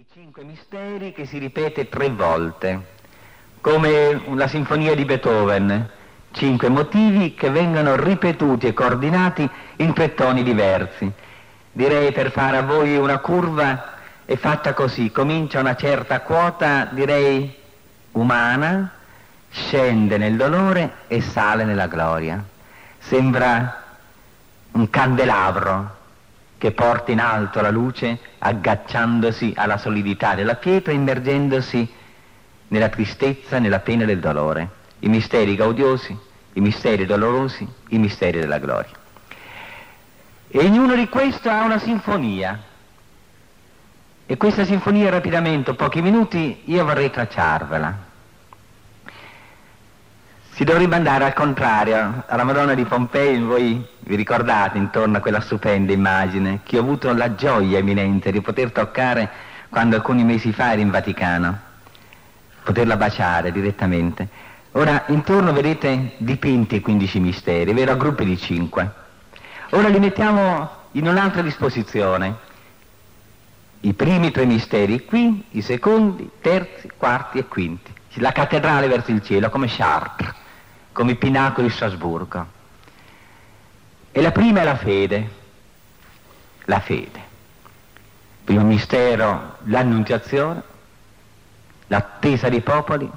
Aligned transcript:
dei 0.00 0.06
cinque 0.14 0.44
misteri 0.44 1.12
che 1.12 1.26
si 1.26 1.36
ripete 1.36 1.90
tre 1.90 2.08
volte, 2.08 2.86
come 3.60 4.22
la 4.34 4.48
sinfonia 4.48 4.94
di 4.94 5.04
Beethoven, 5.04 5.90
cinque 6.30 6.70
motivi 6.70 7.34
che 7.34 7.50
vengono 7.50 7.96
ripetuti 7.96 8.66
e 8.66 8.72
coordinati 8.72 9.46
in 9.76 9.92
tre 9.92 10.14
toni 10.14 10.42
diversi. 10.42 11.12
Direi 11.70 12.12
per 12.12 12.30
fare 12.30 12.56
a 12.56 12.62
voi 12.62 12.96
una 12.96 13.18
curva 13.18 13.98
è 14.24 14.36
fatta 14.36 14.72
così, 14.72 15.10
comincia 15.10 15.60
una 15.60 15.76
certa 15.76 16.22
quota, 16.22 16.88
direi 16.92 17.54
umana, 18.12 18.90
scende 19.50 20.16
nel 20.16 20.36
dolore 20.36 20.92
e 21.08 21.20
sale 21.20 21.64
nella 21.64 21.88
gloria. 21.88 22.42
Sembra 22.96 23.82
un 24.72 24.88
candelabro 24.88 25.98
che 26.60 26.72
porta 26.72 27.10
in 27.10 27.20
alto 27.20 27.62
la 27.62 27.70
luce 27.70 28.18
aggacciandosi 28.36 29.54
alla 29.56 29.78
solidità 29.78 30.34
della 30.34 30.56
pietra, 30.56 30.92
immergendosi 30.92 31.90
nella 32.68 32.90
tristezza, 32.90 33.58
nella 33.58 33.78
pena 33.78 34.04
nel 34.04 34.20
dolore, 34.20 34.68
i 34.98 35.08
misteri 35.08 35.56
gaudiosi, 35.56 36.14
i 36.52 36.60
misteri 36.60 37.06
dolorosi, 37.06 37.66
i 37.88 37.96
misteri 37.96 38.40
della 38.40 38.58
gloria. 38.58 38.92
E 40.48 40.58
ognuno 40.58 40.94
di 40.94 41.08
questi 41.08 41.48
ha 41.48 41.64
una 41.64 41.78
sinfonia. 41.78 42.62
E 44.26 44.36
questa 44.36 44.66
sinfonia 44.66 45.08
rapidamente, 45.08 45.72
pochi 45.72 46.02
minuti, 46.02 46.60
io 46.66 46.84
vorrei 46.84 47.10
tracciarvela. 47.10 48.09
Si 50.60 50.66
dovrebbe 50.66 50.94
andare 50.94 51.24
al 51.24 51.32
contrario, 51.32 52.24
alla 52.26 52.44
Madonna 52.44 52.74
di 52.74 52.84
Pompei, 52.84 53.40
voi 53.40 53.82
vi 54.00 54.14
ricordate 54.14 54.76
intorno 54.76 55.16
a 55.16 55.20
quella 55.20 55.40
stupenda 55.40 55.90
immagine 55.90 56.60
che 56.64 56.76
ho 56.76 56.82
avuto 56.82 57.10
la 57.14 57.34
gioia 57.34 57.78
eminente 57.78 58.30
di 58.30 58.42
poter 58.42 58.70
toccare 58.70 59.30
quando 59.70 59.96
alcuni 59.96 60.22
mesi 60.22 60.52
fa 60.52 60.72
ero 60.72 60.82
in 60.82 60.90
Vaticano, 60.90 61.58
poterla 62.62 62.98
baciare 62.98 63.52
direttamente. 63.52 64.28
Ora 64.72 65.04
intorno 65.06 65.54
vedete 65.54 66.12
dipinti 66.18 66.76
i 66.76 66.80
15 66.82 67.20
misteri, 67.20 67.72
vero? 67.72 67.96
Gruppi 67.96 68.26
di 68.26 68.36
5. 68.36 68.92
Ora 69.70 69.88
li 69.88 69.98
mettiamo 69.98 70.70
in 70.90 71.08
un'altra 71.08 71.40
disposizione. 71.40 72.36
I 73.80 73.94
primi 73.94 74.30
tre 74.30 74.44
misteri 74.44 75.06
qui, 75.06 75.42
i 75.52 75.62
secondi, 75.62 76.28
terzi, 76.42 76.90
quarti 76.98 77.38
e 77.38 77.46
quinti. 77.46 77.94
La 78.16 78.32
cattedrale 78.32 78.88
verso 78.88 79.10
il 79.10 79.22
cielo, 79.22 79.48
come 79.48 79.66
Chartres 79.66 80.48
come 80.92 81.12
i 81.12 81.16
pinacoli 81.16 81.68
di 81.68 81.72
Strasburgo. 81.72 82.46
E 84.12 84.20
la 84.20 84.32
prima 84.32 84.60
è 84.60 84.64
la 84.64 84.76
fede, 84.76 85.30
la 86.64 86.80
fede. 86.80 87.28
Primo 88.44 88.64
mistero, 88.64 89.58
l'annunziazione, 89.64 90.62
l'attesa 91.86 92.48
dei 92.48 92.60
popoli, 92.60 93.08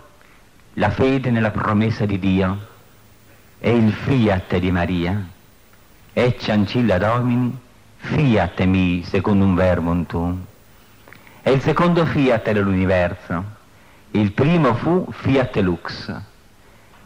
la 0.74 0.90
fede 0.90 1.30
nella 1.32 1.52
promessa 1.52 2.06
di 2.06 2.20
Dio 2.20 2.68
e 3.60 3.76
il 3.76 3.92
fiat 3.92 4.58
di 4.58 4.72
Maria. 4.72 5.26
Ecce 6.12 6.52
ancilla 6.52 6.98
domini, 6.98 7.58
fiat 7.98 8.62
mi, 8.64 9.04
secondo 9.04 9.46
un 9.46 9.56
verbum 9.56 10.06
tu. 10.06 10.38
È 11.42 11.50
il 11.50 11.62
secondo 11.62 12.06
fiat 12.06 12.52
dell'universo. 12.52 13.44
Il 14.12 14.32
primo 14.32 14.76
fu 14.76 15.08
fiat 15.12 15.58
lux, 15.58 16.14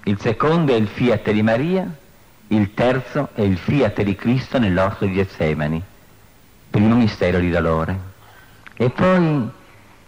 il 0.08 0.17
secondo 0.22 0.72
è 0.72 0.75
il 0.75 0.88
fiat 0.88 1.30
di 1.31 1.41
Maria, 1.41 1.86
il 2.47 2.73
terzo 2.73 3.30
è 3.33 3.41
il 3.41 3.58
fiat 3.58 4.02
di 4.03 4.16
Cristo 4.16 4.58
nell'orto 4.58 5.05
di 5.05 5.14
Getsemani, 5.14 5.83
primo 6.69 6.95
mistero 6.95 7.39
di 7.39 7.49
dolore. 7.49 7.99
E 8.73 8.89
poi 8.89 9.49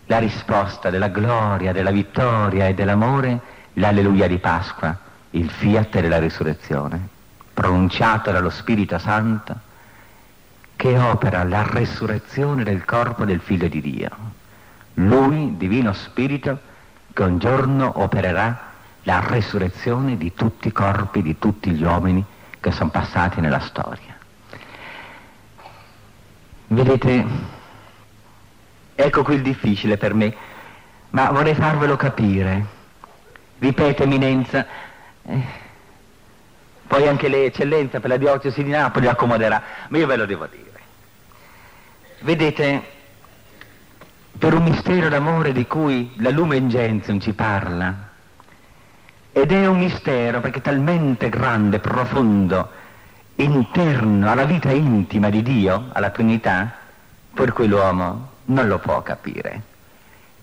la 0.05 0.17
risposta 0.19 0.89
della 0.89 1.09
gloria, 1.09 1.73
della 1.73 1.91
vittoria 1.91 2.67
e 2.67 2.73
dell'amore, 2.73 3.41
l'alleluia 3.73 4.27
di 4.27 4.37
Pasqua, 4.37 4.97
il 5.31 5.49
fiat 5.49 5.99
della 5.99 6.19
risurrezione, 6.19 7.07
pronunciato 7.53 8.31
dallo 8.31 8.49
Spirito 8.49 8.97
Santo, 8.99 9.53
che 10.77 10.97
opera 10.97 11.43
la 11.43 11.67
resurrezione 11.69 12.63
del 12.63 12.85
corpo 12.85 13.25
del 13.25 13.41
Figlio 13.41 13.67
di 13.67 13.81
Dio. 13.81 14.09
Lui, 14.93 15.57
Divino 15.57 15.91
Spirito, 15.91 16.57
che 17.11 17.23
un 17.23 17.37
giorno 17.37 17.91
opererà 18.01 18.68
la 19.03 19.21
resurrezione 19.25 20.17
di 20.17 20.33
tutti 20.33 20.67
i 20.67 20.71
corpi, 20.71 21.21
di 21.21 21.37
tutti 21.39 21.71
gli 21.71 21.83
uomini 21.83 22.23
che 22.59 22.71
sono 22.71 22.89
passati 22.89 23.39
nella 23.41 23.59
storia. 23.59 24.17
Vedete, 26.67 27.25
ecco 28.95 29.23
qui 29.23 29.35
il 29.35 29.41
difficile 29.41 29.97
per 29.97 30.13
me, 30.13 30.35
ma 31.11 31.31
vorrei 31.31 31.55
farvelo 31.55 31.95
capire. 31.95 32.77
Ripeto, 33.57 34.03
eminenza, 34.03 34.65
eh, 35.23 35.43
poi 36.87 37.07
anche 37.07 37.27
le 37.27 37.45
eccellenze 37.45 37.99
per 37.99 38.09
la 38.09 38.17
diocesi 38.17 38.63
di 38.63 38.69
Napoli 38.69 39.07
accomoderà, 39.07 39.61
ma 39.89 39.97
io 39.97 40.07
ve 40.07 40.15
lo 40.15 40.25
devo 40.25 40.47
dire. 40.47 40.67
Vedete, 42.21 42.83
per 44.37 44.53
un 44.53 44.63
mistero 44.63 45.09
d'amore 45.09 45.51
di 45.51 45.65
cui 45.65 46.13
la 46.17 46.29
Lumen 46.29 46.69
Gentium 46.69 47.19
ci 47.19 47.33
parla, 47.33 48.08
ed 49.41 49.53
è 49.53 49.65
un 49.67 49.77
mistero 49.77 50.41
perché 50.41 50.59
è 50.59 50.61
talmente 50.61 51.29
grande, 51.29 51.79
profondo, 51.79 52.69
interno 53.35 54.29
alla 54.29 54.43
vita 54.43 54.69
intima 54.69 55.29
di 55.29 55.41
Dio, 55.41 55.87
alla 55.93 56.09
Trinità, 56.09 56.73
per 57.33 57.53
cui 57.53 57.67
l'uomo 57.67 58.31
non 58.45 58.67
lo 58.67 58.79
può 58.79 59.01
capire. 59.01 59.61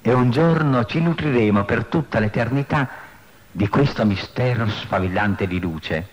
E 0.00 0.14
un 0.14 0.30
giorno 0.30 0.86
ci 0.86 1.00
nutriremo 1.00 1.64
per 1.64 1.84
tutta 1.84 2.20
l'eternità 2.20 2.88
di 3.50 3.68
questo 3.68 4.06
mistero 4.06 4.66
sfavillante 4.66 5.46
di 5.46 5.60
luce. 5.60 6.08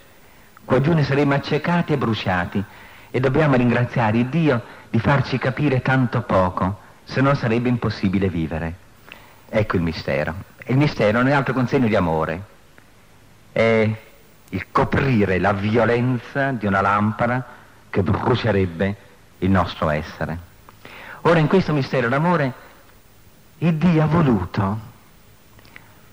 Qua 0.65 0.81
giù 0.81 0.91
ne 0.91 1.05
saremo 1.05 1.35
accecati 1.35 1.93
e 1.93 1.97
bruciati 1.97 2.61
e 3.11 3.19
dobbiamo 3.21 3.55
ringraziare 3.55 4.27
Dio 4.27 4.61
di 4.89 4.99
farci 4.99 5.37
capire 5.37 5.81
tanto 5.81 6.21
poco, 6.23 6.79
se 7.05 7.21
no 7.21 7.33
sarebbe 7.33 7.69
impossibile 7.69 8.27
vivere. 8.27 8.73
Ecco 9.47 9.77
il 9.77 9.83
mistero. 9.83 10.33
E 10.57 10.73
il 10.73 10.77
mistero 10.77 11.19
non 11.19 11.29
è 11.29 11.33
altro 11.33 11.53
che 11.53 11.59
un 11.59 11.67
segno 11.67 11.87
di 11.87 11.95
amore 11.95 12.51
è 13.53 13.89
il 14.49 14.65
coprire 14.71 15.39
la 15.39 15.53
violenza 15.53 16.51
di 16.51 16.65
una 16.65 16.81
lampada 16.81 17.45
che 17.89 18.03
brucierebbe 18.03 18.95
il 19.39 19.49
nostro 19.49 19.89
essere. 19.89 20.37
Ora 21.21 21.39
in 21.39 21.47
questo 21.47 21.71
mistero 21.71 22.09
d'amore 22.09 22.53
il 23.59 23.75
Dio 23.75 24.03
ha 24.03 24.07
voluto, 24.07 24.79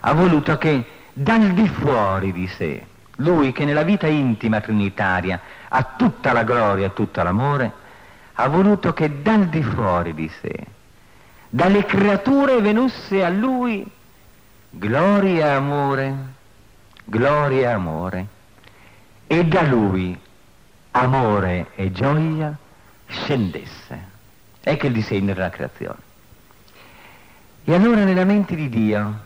ha 0.01 0.12
voluto 0.12 0.56
che 0.59 0.84
dal 1.12 1.53
di 1.53 1.67
fuori 1.67 2.33
di 2.33 2.47
sé, 2.47 2.87
lui 3.17 3.53
che 3.53 3.65
nella 3.65 3.83
vita 3.83 4.07
intima 4.07 4.61
trinitaria 4.61 5.41
ha 5.69 5.83
tutta 5.97 6.33
la 6.33 6.45
gloria 6.45 6.87
e 6.87 6.93
tutto 6.93 7.22
l'amore, 7.22 7.72
ha 8.34 8.49
voluto 8.49 8.93
che 8.93 9.22
dal 9.22 9.47
di 9.49 9.62
fuori 9.62 10.15
di 10.15 10.31
sé, 10.41 10.55
dalle 11.49 11.84
creature 11.84 12.61
venusse 12.61 13.25
a 13.25 13.28
lui 13.28 13.84
gloria 14.71 15.47
e 15.47 15.51
amore, 15.51 16.17
gloria 17.10 17.71
e 17.71 17.72
amore, 17.72 18.26
e 19.26 19.44
da 19.44 19.62
lui 19.62 20.19
amore 20.93 21.66
e 21.75 21.91
gioia 21.91 22.56
scendesse. 23.06 24.09
Ecco 24.60 24.87
il 24.87 24.93
disegno 24.93 25.34
della 25.34 25.50
creazione. 25.50 26.09
E 27.65 27.75
allora 27.75 28.04
nella 28.04 28.25
mente 28.25 28.54
di 28.54 28.69
Dio, 28.69 29.19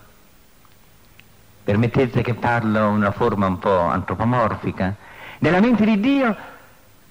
permettete 1.62 2.22
che 2.22 2.34
parlo 2.34 2.89
in 2.89 2.95
una 2.95 3.12
forma 3.12 3.47
un 3.47 3.59
po' 3.59 3.78
antropomorfica, 3.78 4.95
nella 5.39 5.61
mente 5.61 5.84
di 5.84 6.01
Dio 6.01 6.37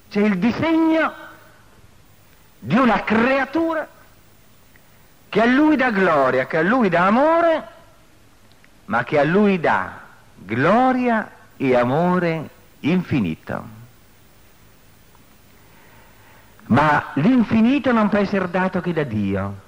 c'è 0.09 0.21
il 0.21 0.39
disegno 0.39 1.13
di 2.59 2.75
una 2.75 3.03
creatura 3.03 3.87
che 5.29 5.41
a 5.41 5.45
lui 5.45 5.75
dà 5.75 5.91
gloria, 5.91 6.47
che 6.47 6.57
a 6.57 6.61
lui 6.61 6.89
dà 6.89 7.05
amore, 7.05 7.67
ma 8.85 9.03
che 9.03 9.19
a 9.19 9.23
lui 9.23 9.59
dà 9.59 10.01
gloria 10.45 11.31
e 11.57 11.75
amore 11.75 12.49
infinito. 12.81 13.81
Ma 16.65 17.11
l'infinito 17.15 17.91
non 17.91 18.09
può 18.09 18.19
essere 18.19 18.49
dato 18.49 18.81
che 18.81 18.93
da 18.93 19.03
Dio. 19.03 19.61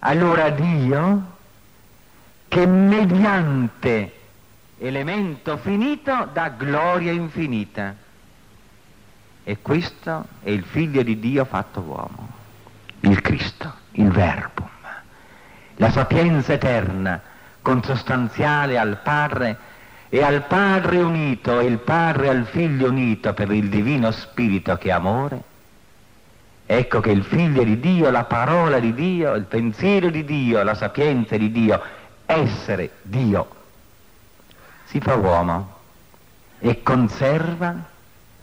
Allora 0.00 0.50
Dio, 0.50 1.32
che 2.48 2.66
mediante 2.66 4.12
elemento 4.78 5.56
finito 5.56 6.28
dà 6.32 6.48
gloria 6.50 7.12
infinita. 7.12 7.94
E 9.46 9.58
questo 9.60 10.26
è 10.42 10.50
il 10.50 10.64
figlio 10.64 11.02
di 11.02 11.18
Dio 11.18 11.44
fatto 11.44 11.80
uomo, 11.80 12.28
il 13.00 13.20
Cristo, 13.20 13.72
il 13.92 14.10
Verbum, 14.10 14.68
la 15.76 15.90
sapienza 15.90 16.54
eterna, 16.54 17.20
consostanziale 17.60 18.78
al 18.78 19.00
Padre 19.02 19.58
e 20.14 20.22
al 20.22 20.44
Padre 20.44 20.98
unito 20.98 21.58
e 21.58 21.64
il 21.64 21.78
Padre 21.78 22.28
al 22.28 22.46
Figlio 22.46 22.88
unito 22.88 23.34
per 23.34 23.50
il 23.50 23.68
Divino 23.68 24.12
Spirito 24.12 24.76
che 24.76 24.90
è 24.90 24.92
amore, 24.92 25.42
Ecco 26.66 27.00
che 27.00 27.10
il 27.10 27.24
figlio 27.24 27.64
di 27.64 27.80
Dio, 27.80 28.10
la 28.10 28.22
parola 28.22 28.78
di 28.78 28.94
Dio, 28.94 29.34
il 29.34 29.42
pensiero 29.42 30.10
di 30.10 30.24
Dio, 30.24 30.62
la 30.62 30.76
sapienza 30.76 31.36
di 31.36 31.50
Dio, 31.50 31.82
essere 32.26 32.90
Dio, 33.02 33.48
si 34.84 35.00
fa 35.00 35.16
uomo 35.16 35.78
e 36.60 36.80
conserva 36.82 37.74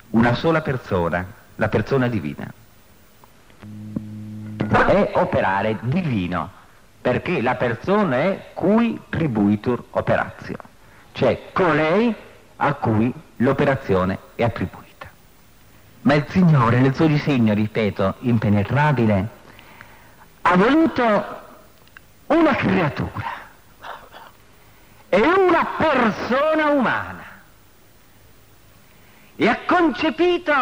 una 0.10 0.36
sola 0.36 0.62
persona, 0.62 1.26
la 1.56 1.70
persona 1.70 2.10
divina. 2.10 2.54
È 4.68 5.12
operare 5.14 5.78
divino, 5.82 6.52
perché 7.00 7.42
la 7.42 7.56
persona 7.56 8.18
è 8.18 8.50
cui 8.54 9.00
tribuitur 9.08 9.86
operatio, 9.92 10.58
cioè 11.14 11.52
colei 11.52 12.14
a 12.58 12.74
cui 12.74 13.12
l'operazione 13.38 14.18
è 14.36 14.44
attribuita. 14.44 15.10
Ma 16.02 16.14
il 16.14 16.26
Signore 16.30 16.80
nel 16.80 16.96
suo 16.96 17.08
disegno, 17.08 17.54
ripeto, 17.54 18.16
impenetrabile, 18.20 19.28
ha 20.42 20.56
voluto 20.56 21.40
una 22.28 22.56
creatura 22.56 23.40
e 25.10 25.20
una 25.20 25.66
persona 25.78 26.70
umana 26.70 27.24
e 29.36 29.48
ha 29.48 29.60
concepito 29.66 30.54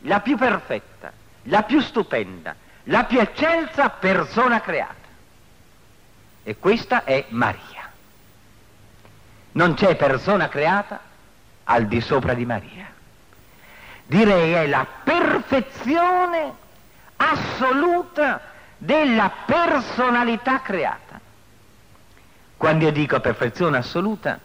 la 0.00 0.20
più 0.20 0.36
perfetta, 0.36 1.12
la 1.44 1.62
più 1.62 1.80
stupenda, 1.80 2.54
la 2.84 3.04
più 3.04 3.20
eccelsa 3.20 3.90
persona 3.90 4.60
creata. 4.60 4.94
E 6.44 6.56
questa 6.56 7.04
è 7.04 7.26
Maria. 7.28 7.71
Non 9.52 9.74
c'è 9.74 9.96
persona 9.96 10.48
creata 10.48 11.00
al 11.64 11.86
di 11.86 12.00
sopra 12.00 12.34
di 12.34 12.44
Maria 12.44 12.92
direi 14.12 14.52
è 14.52 14.66
la 14.66 14.86
perfezione 15.02 16.52
assoluta 17.16 18.40
della 18.76 19.30
personalità 19.46 20.60
creata. 20.60 21.18
Quando 22.58 22.84
io 22.84 22.92
dico 22.92 23.18
perfezione 23.20 23.78
assoluta, 23.78 24.38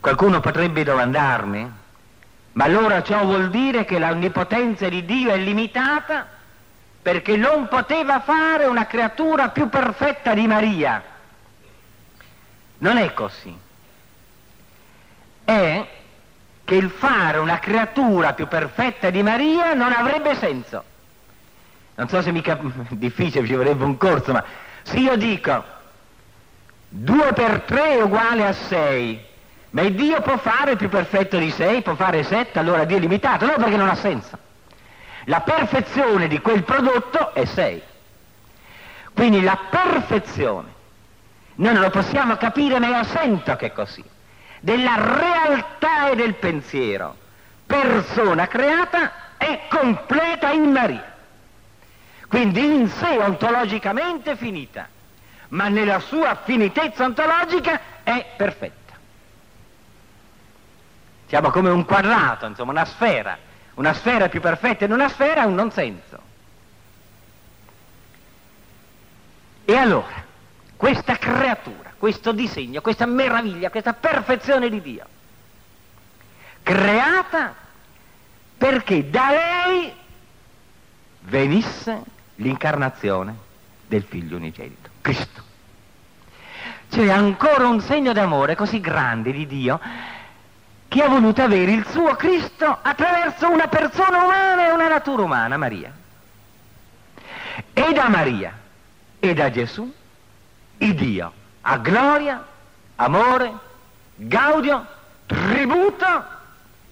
qualcuno 0.00 0.40
potrebbe 0.40 0.84
domandarmi, 0.84 1.72
ma 2.52 2.64
allora 2.64 3.02
ciò 3.02 3.24
vuol 3.24 3.48
dire 3.48 3.86
che 3.86 3.98
l'onnipotenza 3.98 4.88
di 4.90 5.04
Dio 5.06 5.30
è 5.30 5.38
limitata 5.38 6.26
perché 7.00 7.36
non 7.36 7.68
poteva 7.68 8.20
fare 8.20 8.66
una 8.66 8.86
creatura 8.86 9.48
più 9.48 9.70
perfetta 9.70 10.34
di 10.34 10.46
Maria. 10.46 11.02
Non 12.78 12.96
è 12.98 13.12
così. 13.14 13.56
È 15.44 15.86
che 16.64 16.74
il 16.74 16.90
fare 16.90 17.38
una 17.38 17.58
creatura 17.58 18.34
più 18.34 18.48
perfetta 18.48 19.10
di 19.10 19.22
Maria 19.22 19.72
non 19.74 19.92
avrebbe 19.92 20.34
senso. 20.34 20.84
Non 21.94 22.08
so 22.08 22.20
se 22.20 22.32
mica 22.32 22.58
difficile, 22.90 23.46
ci 23.46 23.54
vorrebbe 23.54 23.84
un 23.84 23.96
corso, 23.96 24.32
ma 24.32 24.44
se 24.82 24.98
io 24.98 25.16
dico 25.16 25.64
2 26.88 27.32
per 27.32 27.62
3 27.62 27.90
è 27.90 28.02
uguale 28.02 28.46
a 28.46 28.52
6, 28.52 29.24
ma 29.70 29.82
Dio 29.88 30.20
può 30.20 30.36
fare 30.38 30.76
più 30.76 30.88
perfetto 30.88 31.38
di 31.38 31.50
6, 31.50 31.82
può 31.82 31.94
fare 31.94 32.22
7, 32.22 32.58
allora 32.58 32.84
Dio 32.84 32.96
è 32.96 33.00
limitato, 33.00 33.46
no 33.46 33.54
perché 33.56 33.76
non 33.76 33.88
ha 33.88 33.94
senso. 33.94 34.38
La 35.24 35.40
perfezione 35.40 36.28
di 36.28 36.40
quel 36.40 36.62
prodotto 36.64 37.34
è 37.34 37.44
6. 37.44 37.82
Quindi 39.14 39.42
la 39.42 39.58
perfezione, 39.70 40.74
noi 41.56 41.72
non 41.72 41.82
lo 41.82 41.90
possiamo 41.90 42.36
capire, 42.36 42.78
ma 42.78 42.88
io 42.88 43.04
sento 43.04 43.56
che 43.56 43.66
è 43.66 43.72
così 43.72 44.04
della 44.66 44.96
realtà 44.96 46.10
e 46.10 46.16
del 46.16 46.34
pensiero, 46.34 47.16
persona 47.64 48.48
creata 48.48 49.36
e 49.38 49.60
completa 49.68 50.50
in 50.50 50.72
Maria. 50.72 51.14
Quindi 52.28 52.64
in 52.64 52.88
sé 52.88 53.16
ontologicamente 53.18 54.34
finita, 54.36 54.88
ma 55.50 55.68
nella 55.68 56.00
sua 56.00 56.40
finitezza 56.42 57.04
ontologica 57.04 57.80
è 58.02 58.26
perfetta. 58.36 58.94
Siamo 61.26 61.50
come 61.50 61.70
un 61.70 61.84
quadrato, 61.84 62.46
insomma, 62.46 62.72
una 62.72 62.84
sfera. 62.84 63.38
Una 63.74 63.92
sfera 63.92 64.28
più 64.28 64.40
perfetta 64.40 64.86
in 64.86 64.92
una 64.92 65.08
sfera 65.08 65.42
è 65.42 65.44
un 65.44 65.54
non 65.54 65.70
senso. 65.70 66.18
E 69.64 69.76
allora, 69.76 70.24
questa 70.76 71.16
creatura 71.16 71.86
questo 71.98 72.32
disegno, 72.32 72.80
questa 72.80 73.06
meraviglia, 73.06 73.70
questa 73.70 73.92
perfezione 73.92 74.68
di 74.68 74.80
Dio, 74.80 75.06
creata 76.62 77.54
perché 78.56 79.08
da 79.10 79.30
lei 79.30 79.92
venisse 81.20 82.02
l'incarnazione 82.36 83.34
del 83.86 84.04
figlio 84.04 84.36
unigenito, 84.36 84.90
Cristo. 85.00 85.42
C'è 86.90 87.10
ancora 87.10 87.66
un 87.66 87.80
segno 87.80 88.12
d'amore 88.12 88.54
così 88.54 88.80
grande 88.80 89.32
di 89.32 89.46
Dio 89.46 89.80
che 90.88 91.02
ha 91.02 91.08
voluto 91.08 91.42
avere 91.42 91.72
il 91.72 91.84
suo 91.88 92.14
Cristo 92.14 92.78
attraverso 92.80 93.50
una 93.50 93.66
persona 93.66 94.22
umana 94.22 94.68
e 94.68 94.70
una 94.70 94.88
natura 94.88 95.22
umana, 95.22 95.56
Maria. 95.56 95.92
E 97.72 97.92
da 97.92 98.08
Maria 98.08 98.56
e 99.18 99.34
da 99.34 99.50
Gesù 99.50 99.92
il 100.78 100.94
Dio 100.94 101.32
a 101.68 101.78
gloria, 101.78 102.46
amore, 102.96 103.52
gaudio, 104.14 104.86
tributo 105.26 106.24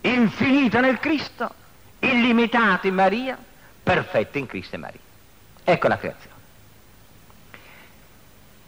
infinito 0.00 0.80
nel 0.80 0.98
Cristo, 0.98 1.54
illimitato 2.00 2.88
in 2.88 2.94
Maria, 2.94 3.38
perfetto 3.82 4.38
in 4.38 4.46
Cristo 4.46 4.74
e 4.74 4.78
Maria. 4.78 5.00
Ecco 5.62 5.88
la 5.88 5.96
creazione. 5.96 6.32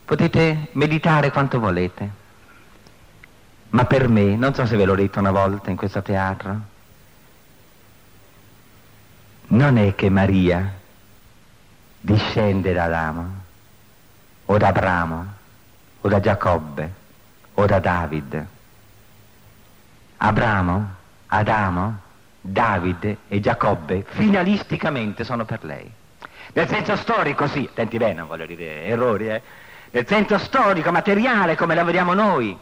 Potete 0.04 0.68
meditare 0.72 1.32
quanto 1.32 1.58
volete, 1.58 2.10
ma 3.70 3.84
per 3.84 4.08
me, 4.08 4.36
non 4.36 4.54
so 4.54 4.64
se 4.64 4.76
ve 4.76 4.84
l'ho 4.84 4.94
detto 4.94 5.18
una 5.18 5.32
volta 5.32 5.70
in 5.70 5.76
questo 5.76 6.02
teatro, 6.02 6.60
non 9.48 9.76
è 9.76 9.94
che 9.96 10.08
Maria 10.08 10.72
discende 12.00 12.72
da 12.72 12.84
Adamo 12.84 13.44
o 14.46 14.58
da 14.58 14.68
Abramo 14.68 15.34
o 16.00 16.08
da 16.08 16.20
Giacobbe 16.20 16.92
o 17.54 17.66
da 17.66 17.78
David. 17.78 18.46
Abramo, 20.18 20.94
Adamo, 21.26 22.00
Davide 22.40 23.18
e 23.28 23.40
Giacobbe 23.40 24.04
finalisticamente 24.08 25.24
sono 25.24 25.44
per 25.44 25.64
lei. 25.64 25.90
Nel 26.52 26.68
senso 26.68 26.96
storico 26.96 27.46
sì, 27.48 27.68
attenti 27.70 27.98
bene, 27.98 28.14
non 28.14 28.28
voglio 28.28 28.46
dire 28.46 28.84
errori, 28.84 29.28
eh? 29.28 29.42
nel 29.90 30.06
senso 30.06 30.38
storico, 30.38 30.90
materiale 30.90 31.56
come 31.56 31.74
la 31.74 31.84
vediamo 31.84 32.14
noi. 32.14 32.56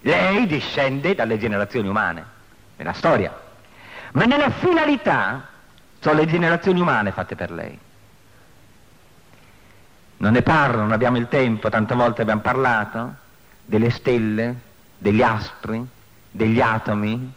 Lei 0.00 0.46
discende 0.46 1.14
dalle 1.14 1.38
generazioni 1.38 1.88
umane, 1.88 2.24
nella 2.76 2.92
storia, 2.92 3.36
ma 4.12 4.24
nella 4.24 4.50
finalità 4.50 5.46
sono 5.98 6.20
le 6.20 6.26
generazioni 6.26 6.80
umane 6.80 7.10
fatte 7.10 7.34
per 7.34 7.50
lei. 7.50 7.78
Non 10.20 10.32
ne 10.32 10.42
parlo, 10.42 10.80
non 10.80 10.92
abbiamo 10.92 11.16
il 11.16 11.28
tempo, 11.28 11.68
tante 11.68 11.94
volte 11.94 12.22
abbiamo 12.22 12.40
parlato 12.40 13.14
delle 13.64 13.90
stelle, 13.90 14.54
degli 14.98 15.22
astri, 15.22 15.84
degli 16.30 16.60
atomi, 16.60 17.32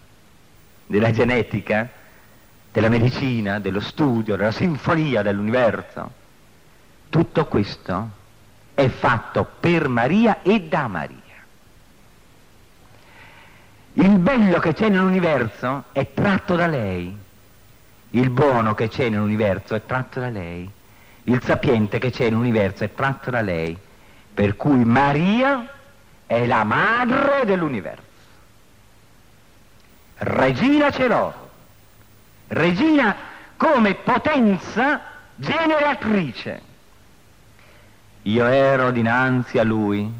della 0.87 1.11
genetica, 1.11 1.87
della 2.71 2.89
medicina, 2.89 3.59
dello 3.59 3.81
studio, 3.81 4.35
della 4.35 4.51
sinfonia 4.51 5.21
dell'universo. 5.21 6.11
Tutto 7.09 7.45
questo 7.45 8.09
è 8.73 8.87
fatto 8.87 9.47
per 9.59 9.87
Maria 9.87 10.41
e 10.41 10.61
da 10.61 10.87
Maria. 10.87 11.19
Il 13.93 14.17
bello 14.17 14.57
che 14.59 14.73
c'è 14.73 14.89
nell'universo 14.89 15.83
è 15.91 16.13
tratto 16.13 16.55
da 16.55 16.65
lei, 16.65 17.15
il 18.11 18.29
buono 18.31 18.73
che 18.73 18.87
c'è 18.87 19.09
nell'universo 19.09 19.75
è 19.75 19.85
tratto 19.85 20.19
da 20.19 20.29
lei 20.29 20.79
il 21.31 21.41
sapiente 21.43 21.97
che 21.97 22.11
c'è 22.11 22.25
nell'universo 22.25 22.83
è 22.83 22.93
tratto 22.93 23.29
da 23.29 23.41
lei, 23.41 23.77
per 24.33 24.57
cui 24.57 24.83
Maria 24.83 25.65
è 26.25 26.45
la 26.45 26.63
madre 26.63 27.45
dell'universo. 27.45 28.09
Regina 30.17 30.91
celoro, 30.91 31.49
regina 32.47 33.15
come 33.55 33.95
potenza 33.95 35.01
generatrice. 35.35 36.69
Io 38.23 38.45
ero 38.45 38.91
dinanzi 38.91 39.57
a 39.57 39.63
lui 39.63 40.19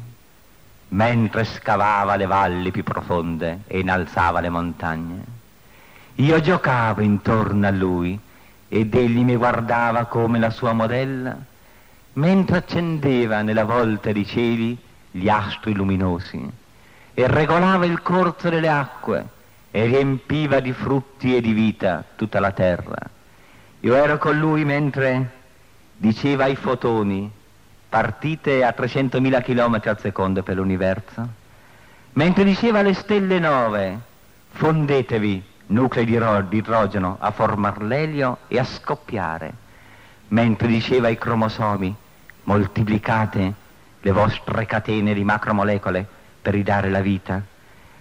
mentre 0.88 1.44
scavava 1.44 2.16
le 2.16 2.26
valli 2.26 2.70
più 2.70 2.82
profonde 2.82 3.60
e 3.66 3.80
innalzava 3.80 4.40
le 4.40 4.48
montagne. 4.48 5.24
Io 6.16 6.40
giocavo 6.40 7.00
intorno 7.00 7.66
a 7.66 7.70
lui 7.70 8.18
ed 8.74 8.94
egli 8.94 9.22
mi 9.22 9.36
guardava 9.36 10.06
come 10.06 10.38
la 10.38 10.48
sua 10.48 10.72
modella, 10.72 11.36
mentre 12.14 12.56
accendeva 12.56 13.42
nella 13.42 13.64
volta 13.64 14.12
dei 14.12 14.24
cieli 14.24 14.78
gli 15.10 15.28
astri 15.28 15.74
luminosi 15.74 16.50
e 17.12 17.26
regolava 17.26 17.84
il 17.84 18.00
corso 18.00 18.48
delle 18.48 18.70
acque 18.70 19.26
e 19.70 19.84
riempiva 19.84 20.60
di 20.60 20.72
frutti 20.72 21.36
e 21.36 21.42
di 21.42 21.52
vita 21.52 22.02
tutta 22.16 22.40
la 22.40 22.52
terra. 22.52 22.96
Io 23.80 23.94
ero 23.94 24.16
con 24.16 24.38
lui 24.38 24.64
mentre 24.64 25.30
diceva 25.94 26.44
ai 26.44 26.56
fotoni, 26.56 27.30
partite 27.90 28.64
a 28.64 28.74
300.000 28.74 29.42
km 29.42 29.82
al 29.84 30.00
secondo 30.00 30.42
per 30.42 30.56
l'universo, 30.56 31.28
mentre 32.14 32.42
diceva 32.42 32.78
alle 32.78 32.94
stelle 32.94 33.38
nove, 33.38 33.98
fondetevi 34.52 35.50
nuclei 35.66 36.04
di, 36.04 36.18
di 36.48 36.56
idrogeno 36.56 37.16
a 37.20 37.30
formar 37.30 37.82
l'elio 37.82 38.38
e 38.48 38.58
a 38.58 38.64
scoppiare, 38.64 39.52
mentre 40.28 40.68
diceva 40.68 41.08
ai 41.08 41.18
cromosomi, 41.18 41.94
moltiplicate 42.44 43.54
le 44.00 44.10
vostre 44.10 44.66
catene 44.66 45.14
di 45.14 45.24
macromolecole 45.24 46.06
per 46.42 46.54
ridare 46.54 46.90
la 46.90 47.00
vita, 47.00 47.40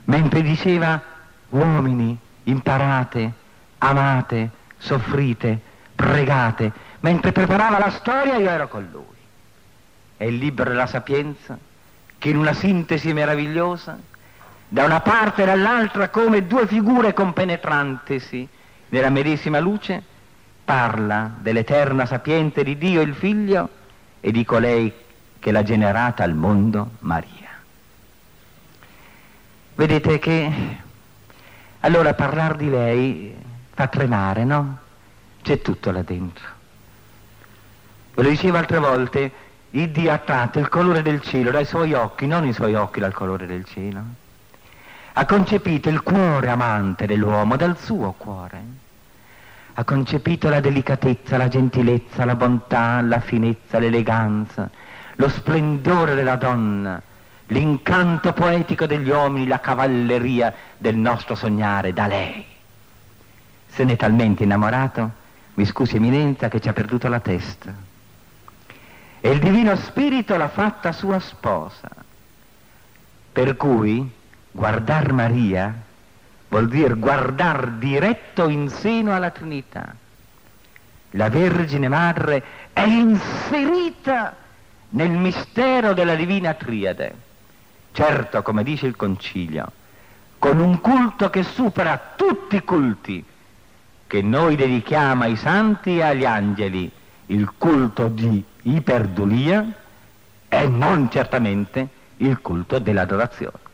mentre 0.05 0.41
diceva 0.41 1.01
uomini, 1.49 2.17
imparate, 2.43 3.31
amate, 3.77 4.49
soffrite, 4.77 5.59
pregate, 5.95 6.71
mentre 7.01 7.31
preparava 7.31 7.77
la 7.77 7.91
storia 7.91 8.35
io 8.37 8.49
ero 8.49 8.67
con 8.67 8.87
lui. 8.91 9.05
E 10.17 10.27
il 10.27 10.37
libro 10.37 10.65
della 10.65 10.87
sapienza, 10.87 11.57
che 12.17 12.29
in 12.29 12.37
una 12.37 12.53
sintesi 12.53 13.13
meravigliosa, 13.13 13.97
da 14.73 14.85
una 14.85 15.01
parte 15.01 15.43
e 15.43 15.45
dall'altra 15.45 16.07
come 16.07 16.47
due 16.47 16.65
figure 16.65 17.13
compenetrantesi 17.13 18.47
nella 18.87 19.09
medesima 19.09 19.59
luce, 19.59 20.01
parla 20.63 21.29
dell'eterna 21.39 22.05
sapiente 22.05 22.63
di 22.63 22.77
Dio 22.77 23.01
il 23.01 23.13
Figlio 23.13 23.67
e 24.21 24.31
di 24.31 24.45
colei 24.45 24.93
che 25.39 25.51
l'ha 25.51 25.63
generata 25.63 26.23
al 26.23 26.35
mondo, 26.35 26.91
Maria. 26.99 27.49
Vedete 29.75 30.19
che 30.19 30.51
allora 31.81 32.13
parlare 32.13 32.55
di 32.55 32.69
lei 32.69 33.35
fa 33.73 33.87
tremare, 33.87 34.45
no? 34.45 34.77
C'è 35.41 35.61
tutto 35.61 35.91
là 35.91 36.01
dentro. 36.01 36.47
Ve 38.13 38.23
lo 38.23 38.29
dicevo 38.29 38.55
altre 38.55 38.79
volte, 38.79 39.31
il 39.71 39.89
Dio 39.89 40.17
tratto 40.23 40.59
il 40.59 40.69
colore 40.69 41.01
del 41.01 41.19
cielo 41.19 41.51
dai 41.51 41.65
suoi 41.65 41.91
occhi, 41.91 42.25
non 42.25 42.47
i 42.47 42.53
suoi 42.53 42.73
occhi 42.75 43.01
dal 43.01 43.13
colore 43.13 43.45
del 43.45 43.65
cielo. 43.65 44.20
Ha 45.13 45.25
concepito 45.25 45.89
il 45.89 46.01
cuore 46.03 46.49
amante 46.49 47.05
dell'uomo 47.05 47.57
dal 47.57 47.77
suo 47.77 48.13
cuore. 48.13 48.63
Ha 49.73 49.83
concepito 49.83 50.47
la 50.47 50.61
delicatezza, 50.61 51.37
la 51.37 51.49
gentilezza, 51.49 52.23
la 52.23 52.35
bontà, 52.35 53.01
la 53.01 53.19
finezza, 53.19 53.79
l'eleganza, 53.79 54.69
lo 55.15 55.27
splendore 55.27 56.15
della 56.15 56.37
donna, 56.37 57.01
l'incanto 57.47 58.31
poetico 58.31 58.85
degli 58.85 59.09
uomini, 59.09 59.47
la 59.47 59.59
cavalleria 59.59 60.53
del 60.77 60.95
nostro 60.95 61.35
sognare 61.35 61.91
da 61.91 62.07
lei. 62.07 62.45
Se 63.67 63.83
n'è 63.83 63.97
talmente 63.97 64.43
innamorato, 64.43 65.11
mi 65.55 65.65
scusi 65.65 65.97
eminenza, 65.97 66.47
che 66.47 66.61
ci 66.61 66.69
ha 66.69 66.73
perduto 66.73 67.09
la 67.09 67.19
testa. 67.19 67.73
E 69.19 69.29
il 69.29 69.39
Divino 69.39 69.75
Spirito 69.75 70.37
l'ha 70.37 70.47
fatta 70.47 70.91
sua 70.93 71.19
sposa. 71.19 71.89
Per 73.33 73.55
cui 73.55 74.19
guardar 74.51 75.11
Maria 75.13 75.73
vuol 76.49 76.67
dire 76.67 76.93
guardar 76.95 77.71
diretto 77.71 78.49
in 78.49 78.69
seno 78.69 79.15
alla 79.15 79.29
Trinità. 79.29 79.95
La 81.11 81.29
Vergine 81.29 81.87
Madre 81.87 82.43
è 82.73 82.83
inserita 82.83 84.35
nel 84.89 85.11
mistero 85.11 85.93
della 85.93 86.15
Divina 86.15 86.53
Triade. 86.53 87.13
Certo, 87.93 88.41
come 88.41 88.63
dice 88.63 88.87
il 88.87 88.95
Concilio, 88.95 89.71
con 90.39 90.59
un 90.59 90.79
culto 90.81 91.29
che 91.29 91.43
supera 91.43 91.99
tutti 92.15 92.57
i 92.57 92.63
culti 92.63 93.23
che 94.07 94.21
noi 94.21 94.55
dedichiamo 94.55 95.23
ai 95.23 95.37
santi 95.37 95.97
e 95.97 96.03
agli 96.03 96.25
angeli, 96.25 96.91
il 97.27 97.53
culto 97.57 98.07
di 98.07 98.43
iperdulia 98.63 99.65
e 100.49 100.67
non 100.67 101.09
certamente 101.09 101.87
il 102.17 102.39
culto 102.41 102.79
dell'adorazione. 102.79 103.70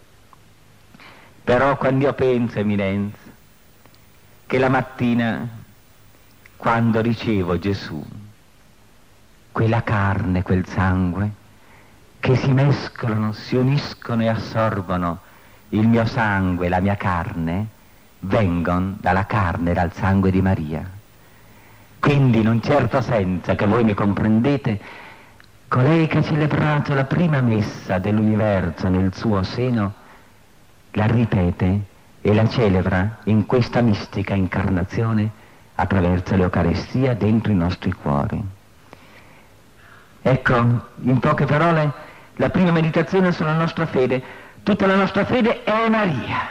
Però 1.47 1.77
quando 1.77 2.03
io 2.03 2.11
penso, 2.11 2.59
eminenza, 2.59 3.17
che 4.45 4.57
la 4.57 4.67
mattina, 4.67 5.47
quando 6.57 6.99
ricevo 6.99 7.57
Gesù, 7.57 8.05
quella 9.53 9.81
carne, 9.81 10.43
quel 10.43 10.67
sangue, 10.67 11.31
che 12.19 12.35
si 12.35 12.51
mescolano, 12.51 13.31
si 13.31 13.55
uniscono 13.55 14.23
e 14.23 14.27
assorbono 14.27 15.21
il 15.69 15.87
mio 15.87 16.03
sangue, 16.03 16.67
la 16.67 16.81
mia 16.81 16.97
carne, 16.97 17.67
vengono 18.19 18.97
dalla 18.99 19.25
carne 19.25 19.71
e 19.71 19.73
dal 19.73 19.93
sangue 19.93 20.31
di 20.31 20.41
Maria. 20.41 20.85
Quindi 21.97 22.41
in 22.41 22.47
un 22.49 22.61
certo 22.61 22.99
senso, 22.99 23.55
che 23.55 23.65
voi 23.65 23.85
mi 23.85 23.93
comprendete, 23.93 24.81
colei 25.69 26.07
che 26.07 26.17
ha 26.17 26.23
celebrato 26.23 26.93
la 26.93 27.05
prima 27.05 27.39
messa 27.39 27.99
dell'universo 27.99 28.89
nel 28.89 29.15
suo 29.15 29.43
seno, 29.43 29.96
la 30.97 31.05
ripete 31.05 31.81
e 32.21 32.33
la 32.33 32.49
celebra 32.49 33.19
in 33.25 33.45
questa 33.45 33.81
mistica 33.81 34.33
incarnazione 34.33 35.29
attraverso 35.75 36.35
l'Eucarestia 36.35 37.13
dentro 37.13 37.51
i 37.51 37.55
nostri 37.55 37.93
cuori. 37.93 38.43
Ecco, 40.23 40.55
in 41.01 41.19
poche 41.19 41.45
parole, 41.45 41.91
la 42.37 42.49
prima 42.49 42.71
meditazione 42.71 43.31
sulla 43.31 43.53
nostra 43.53 43.85
fede. 43.85 44.45
Tutta 44.63 44.87
la 44.87 44.95
nostra 44.95 45.23
fede 45.23 45.63
è 45.63 45.87
Maria, 45.87 46.49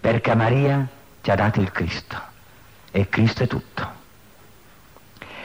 perché 0.00 0.34
Maria 0.34 0.86
ci 1.20 1.30
ha 1.30 1.34
dato 1.34 1.60
il 1.60 1.70
Cristo 1.70 2.18
e 2.90 3.08
Cristo 3.10 3.42
è 3.42 3.46
tutto. 3.46 3.92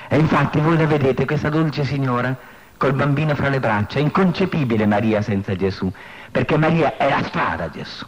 E 0.08 0.18
infatti 0.18 0.60
voi 0.62 0.78
la 0.78 0.88
vedete, 0.88 1.26
questa 1.26 1.50
dolce 1.50 1.84
signora 1.84 2.36
col 2.78 2.94
bambino 2.94 3.36
fra 3.36 3.50
le 3.50 3.60
braccia, 3.60 4.00
è 4.00 4.02
inconcepibile 4.02 4.86
Maria 4.86 5.22
senza 5.22 5.54
Gesù, 5.56 5.92
perché 6.32 6.58
Maria 6.58 6.98
è 6.98 7.10
la 7.10 7.24
strada 7.24 7.70
Gesù, 7.70 8.06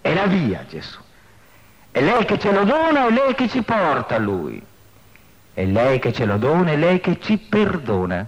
è 0.00 0.12
la 0.14 0.26
via 0.26 0.64
Gesù. 0.68 0.98
È 1.90 2.00
lei 2.00 2.24
che 2.24 2.38
ce 2.38 2.52
lo 2.52 2.64
dona, 2.64 3.06
è 3.06 3.10
lei 3.10 3.34
che 3.34 3.48
ci 3.48 3.62
porta 3.62 4.14
a 4.14 4.18
Lui. 4.18 4.62
È 5.54 5.64
lei 5.64 5.98
che 5.98 6.12
ce 6.12 6.24
lo 6.24 6.38
dona, 6.38 6.70
è 6.70 6.76
lei 6.76 7.00
che 7.00 7.20
ci 7.20 7.36
perdona 7.36 8.26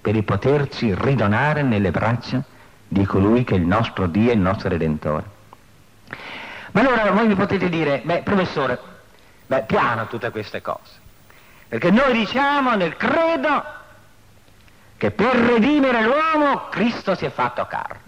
per 0.00 0.22
poterci 0.22 0.94
ridonare 0.94 1.62
nelle 1.62 1.90
braccia 1.90 2.42
di 2.86 3.04
colui 3.04 3.44
che 3.44 3.54
è 3.54 3.58
il 3.58 3.66
nostro 3.66 4.06
Dio 4.06 4.30
e 4.30 4.34
il 4.34 4.40
nostro 4.40 4.68
Redentore. 4.68 5.24
Ma 6.72 6.80
allora 6.80 7.10
voi 7.10 7.26
mi 7.26 7.34
potete 7.34 7.68
dire, 7.68 8.00
beh 8.04 8.22
professore, 8.22 8.78
beh 9.46 9.62
piano 9.62 10.06
tutte 10.06 10.30
queste 10.30 10.62
cose, 10.62 10.92
perché 11.68 11.90
noi 11.90 12.12
diciamo 12.12 12.74
nel 12.74 12.96
credo 12.96 13.64
che 14.96 15.10
per 15.10 15.34
redimere 15.34 16.02
l'uomo 16.02 16.68
Cristo 16.68 17.14
si 17.14 17.24
è 17.24 17.30
fatto 17.30 17.66
carne, 17.66 18.07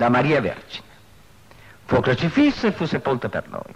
da 0.00 0.08
Maria 0.08 0.40
Vergine, 0.40 0.86
fu 1.84 2.00
crocifisso 2.00 2.66
e 2.66 2.72
fu 2.72 2.86
sepolto 2.86 3.28
per 3.28 3.46
noi. 3.50 3.74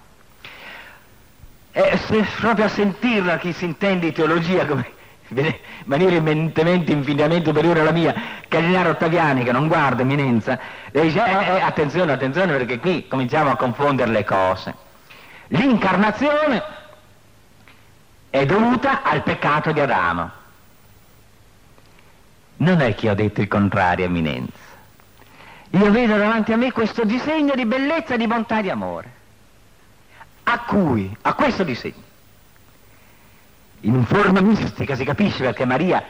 E 1.72 1.98
se 1.98 2.26
proprio 2.40 2.64
a 2.64 2.68
sentirla 2.68 3.36
chi 3.36 3.52
si 3.52 3.66
intende 3.66 4.06
di 4.06 4.12
teologia 4.12 4.64
come 4.64 4.90
maniera 5.84 6.14
eminentemente, 6.14 6.92
infinitamente 6.92 7.48
superiore 7.48 7.80
alla 7.80 7.90
mia, 7.90 8.14
Cardinale 8.48 8.88
Ottaviani, 8.88 9.44
che 9.44 9.52
non 9.52 9.68
guarda 9.68 10.00
eminenza, 10.00 10.58
dice, 10.90 11.22
eh, 11.22 11.56
eh, 11.56 11.60
attenzione, 11.60 12.12
attenzione, 12.12 12.56
perché 12.56 12.78
qui 12.78 13.06
cominciamo 13.06 13.50
a 13.50 13.56
confondere 13.56 14.10
le 14.10 14.24
cose. 14.24 14.74
L'incarnazione 15.48 16.62
è 18.30 18.46
dovuta 18.46 19.02
al 19.02 19.22
peccato 19.22 19.72
di 19.72 19.80
Adamo. 19.80 20.30
Non 22.56 22.80
è 22.80 22.94
che 22.94 23.10
ho 23.10 23.14
detto 23.14 23.42
il 23.42 23.48
contrario, 23.48 24.06
eminenza. 24.06 24.63
Io 25.74 25.90
vedo 25.90 26.16
davanti 26.16 26.52
a 26.52 26.56
me 26.56 26.70
questo 26.70 27.04
disegno 27.04 27.54
di 27.56 27.66
bellezza, 27.66 28.16
di 28.16 28.28
bontà 28.28 28.60
e 28.60 28.62
di 28.62 28.70
amore. 28.70 29.12
A 30.44 30.60
cui, 30.60 31.14
a 31.22 31.34
questo 31.34 31.64
disegno, 31.64 32.02
in 33.80 34.04
forma 34.06 34.40
mistica, 34.40 34.94
si 34.94 35.04
capisce 35.04 35.42
perché 35.42 35.64
Maria 35.64 36.02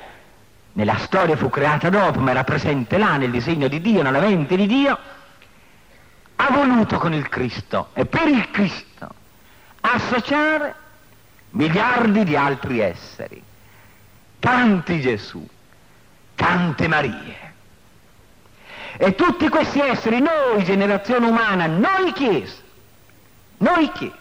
nella 0.72 0.98
storia 0.98 1.36
fu 1.36 1.48
creata 1.48 1.88
dopo, 1.88 2.20
ma 2.20 2.32
era 2.32 2.44
presente 2.44 2.98
là 2.98 3.16
nel 3.16 3.30
disegno 3.30 3.66
di 3.68 3.80
Dio, 3.80 4.02
nella 4.02 4.20
mente 4.20 4.54
di 4.54 4.66
Dio, 4.66 4.98
ha 6.36 6.50
voluto 6.50 6.98
con 6.98 7.14
il 7.14 7.26
Cristo 7.30 7.88
e 7.94 8.04
per 8.04 8.28
il 8.28 8.50
Cristo 8.50 9.08
associare 9.80 10.74
miliardi 11.50 12.22
di 12.24 12.36
altri 12.36 12.80
esseri, 12.80 13.42
tanti 14.40 15.00
Gesù, 15.00 15.46
tante 16.34 16.86
Marie. 16.86 17.53
E 18.96 19.14
tutti 19.14 19.48
questi 19.48 19.80
esseri, 19.80 20.20
noi 20.20 20.62
generazione 20.62 21.26
umana, 21.26 21.66
noi 21.66 22.12
Chiesa, 22.12 22.62
noi 23.58 23.90
Chiesa, 23.92 24.14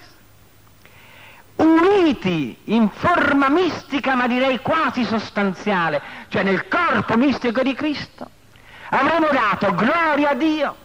uniti 1.57 2.57
in 2.65 2.89
forma 2.89 3.49
mistica, 3.49 4.15
ma 4.15 4.27
direi 4.27 4.59
quasi 4.59 5.03
sostanziale, 5.03 6.01
cioè 6.29 6.43
nel 6.43 6.67
corpo 6.67 7.15
mistico 7.17 7.61
di 7.61 7.75
Cristo, 7.75 8.27
avremo 8.89 9.27
dato 9.31 9.73
gloria 9.75 10.31
a 10.31 10.33
Dio 10.33 10.75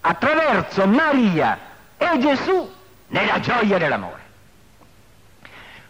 attraverso 0.00 0.86
Maria 0.86 1.58
e 1.96 2.18
Gesù 2.18 2.72
nella 3.08 3.40
gioia 3.40 3.78
dell'amore. 3.78 4.22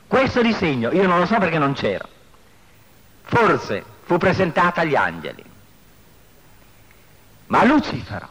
Questo 0.06 0.40
disegno, 0.40 0.92
io 0.92 1.06
non 1.06 1.18
lo 1.18 1.26
so 1.26 1.36
perché 1.38 1.58
non 1.58 1.74
c'ero, 1.74 2.08
forse 3.22 3.84
fu 4.04 4.16
presentato 4.16 4.80
agli 4.80 4.94
angeli, 4.94 5.52
ma 7.54 7.62
Lucifero, 7.62 8.28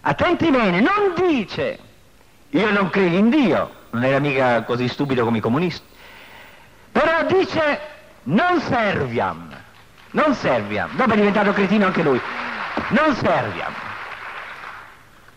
attenti 0.00 0.50
bene, 0.50 0.80
non 0.80 1.14
dice, 1.14 1.78
io 2.48 2.72
non 2.72 2.90
credo 2.90 3.14
in 3.16 3.30
Dio, 3.30 3.72
non 3.90 4.02
era 4.02 4.18
mica 4.18 4.64
così 4.64 4.88
stupido 4.88 5.22
come 5.22 5.38
i 5.38 5.40
comunisti, 5.40 5.86
però 6.90 7.24
dice 7.26 7.78
non 8.24 8.60
serviam, 8.62 9.56
non 10.10 10.34
serviam, 10.34 10.96
dopo 10.96 11.12
è 11.12 11.16
diventato 11.16 11.52
cretino 11.52 11.86
anche 11.86 12.02
lui, 12.02 12.20
non 12.88 13.14
serviam. 13.14 13.72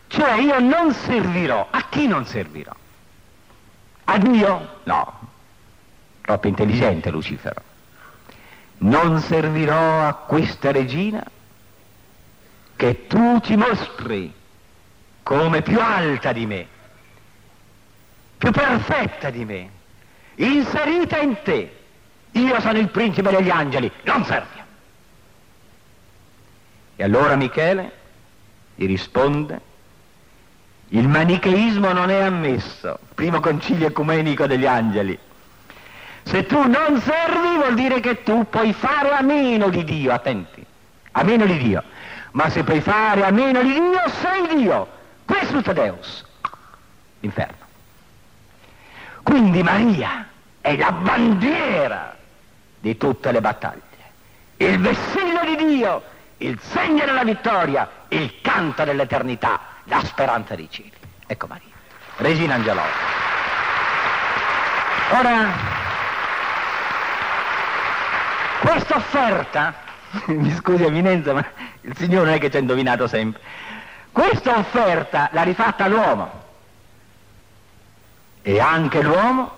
Cioè 0.07 0.39
io 0.39 0.59
non 0.59 0.93
servirò, 0.93 1.67
a 1.69 1.85
chi 1.89 2.07
non 2.07 2.25
servirò? 2.25 2.73
A 4.05 4.17
Dio? 4.17 4.79
No, 4.85 5.19
troppo 6.21 6.47
intelligente 6.47 7.11
Lucifero. 7.11 7.61
Non 8.79 9.19
servirò 9.19 10.07
a 10.07 10.13
questa 10.13 10.71
regina 10.71 11.23
che 12.83 13.07
tu 13.07 13.39
ci 13.39 13.55
mostri 13.55 14.33
come 15.23 15.61
più 15.61 15.79
alta 15.79 16.33
di 16.33 16.45
me, 16.45 16.67
più 18.37 18.51
perfetta 18.51 19.29
di 19.29 19.45
me, 19.45 19.69
inserita 20.35 21.17
in 21.19 21.37
te. 21.43 21.77
Io 22.31 22.59
sono 22.59 22.77
il 22.79 22.89
principe 22.89 23.29
degli 23.29 23.49
angeli, 23.49 23.89
non 24.01 24.25
servi. 24.25 24.59
E 26.97 27.03
allora 27.05 27.37
Michele 27.37 27.91
gli 28.75 28.85
risponde, 28.85 29.61
il 30.89 31.07
manicheismo 31.07 31.93
non 31.93 32.09
è 32.09 32.19
ammesso, 32.19 32.99
primo 33.15 33.39
concilio 33.39 33.87
ecumenico 33.87 34.45
degli 34.45 34.65
angeli. 34.65 35.17
Se 36.23 36.45
tu 36.45 36.57
non 36.67 36.99
servi 36.99 37.55
vuol 37.55 37.75
dire 37.75 38.01
che 38.01 38.23
tu 38.23 38.45
puoi 38.49 38.73
fare 38.73 39.11
a 39.11 39.21
meno 39.21 39.69
di 39.69 39.85
Dio, 39.85 40.11
attenti, 40.11 40.65
a 41.11 41.23
meno 41.23 41.45
di 41.45 41.57
Dio. 41.57 41.92
Ma 42.33 42.49
se 42.49 42.63
puoi 42.63 42.81
fare 42.81 43.23
a 43.23 43.31
meno 43.31 43.61
di 43.61 43.73
Dio, 43.73 44.09
sei 44.21 44.55
Dio. 44.55 44.87
Questo 45.25 45.69
è 45.69 45.73
Deus, 45.73 46.25
l'inferno. 47.19 47.61
Quindi 49.21 49.63
Maria 49.63 50.27
è 50.59 50.75
la 50.75 50.91
bandiera 50.91 52.15
di 52.79 52.97
tutte 52.97 53.31
le 53.31 53.39
battaglie, 53.39 53.81
il 54.57 54.79
vessillo 54.79 55.41
di 55.45 55.55
Dio, 55.55 56.03
il 56.37 56.59
segno 56.59 57.05
della 57.05 57.23
vittoria, 57.23 57.89
il 58.09 58.41
canto 58.41 58.83
dell'eternità, 58.83 59.59
la 59.85 60.03
speranza 60.03 60.55
dei 60.55 60.69
cieli. 60.69 60.91
Ecco 61.25 61.47
Maria, 61.47 61.71
Regina 62.17 62.55
Angelò. 62.55 62.83
Ora, 65.11 65.47
questa 68.59 68.95
offerta, 68.95 69.73
mi 70.27 70.53
scusi 70.53 70.83
Eminenza, 70.83 71.33
ma 71.33 71.45
il 71.81 71.95
Signore 71.97 72.25
non 72.25 72.33
è 72.35 72.39
che 72.39 72.49
ci 72.49 72.57
ha 72.57 72.59
indovinato 72.59 73.07
sempre, 73.07 73.41
questa 74.11 74.57
offerta 74.57 75.29
l'ha 75.31 75.43
rifatta 75.43 75.87
l'uomo. 75.87 76.41
E 78.41 78.59
anche 78.59 79.01
l'uomo, 79.01 79.51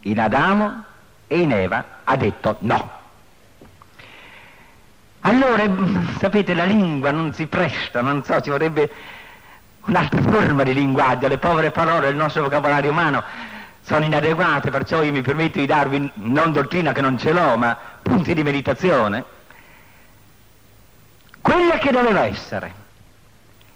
in 0.00 0.20
Adamo 0.20 0.84
e 1.26 1.40
in 1.40 1.52
Eva, 1.52 1.84
ha 2.04 2.16
detto 2.16 2.56
no. 2.60 2.96
Allora, 5.20 5.64
sapete, 6.20 6.54
la 6.54 6.64
lingua 6.64 7.10
non 7.10 7.32
si 7.32 7.46
presta, 7.46 8.00
non 8.00 8.22
so, 8.22 8.40
ci 8.40 8.50
vorrebbe 8.50 8.90
un'altra 9.86 10.20
forma 10.20 10.62
di 10.62 10.74
linguaggio, 10.74 11.26
le 11.26 11.38
povere 11.38 11.70
parole 11.70 12.06
del 12.06 12.16
nostro 12.16 12.42
vocabolario 12.42 12.90
umano 12.90 13.24
sono 13.80 14.04
inadeguate, 14.04 14.70
perciò 14.70 15.02
io 15.02 15.12
mi 15.12 15.22
permetto 15.22 15.58
di 15.58 15.66
darvi 15.66 16.10
non 16.14 16.52
dottrina 16.52 16.92
che 16.92 17.00
non 17.00 17.18
ce 17.18 17.32
l'ho, 17.32 17.56
ma 17.56 17.76
punti 18.02 18.34
di 18.34 18.42
meditazione. 18.42 19.24
Quella 21.48 21.78
che 21.78 21.90
doveva 21.90 22.26
essere 22.26 22.74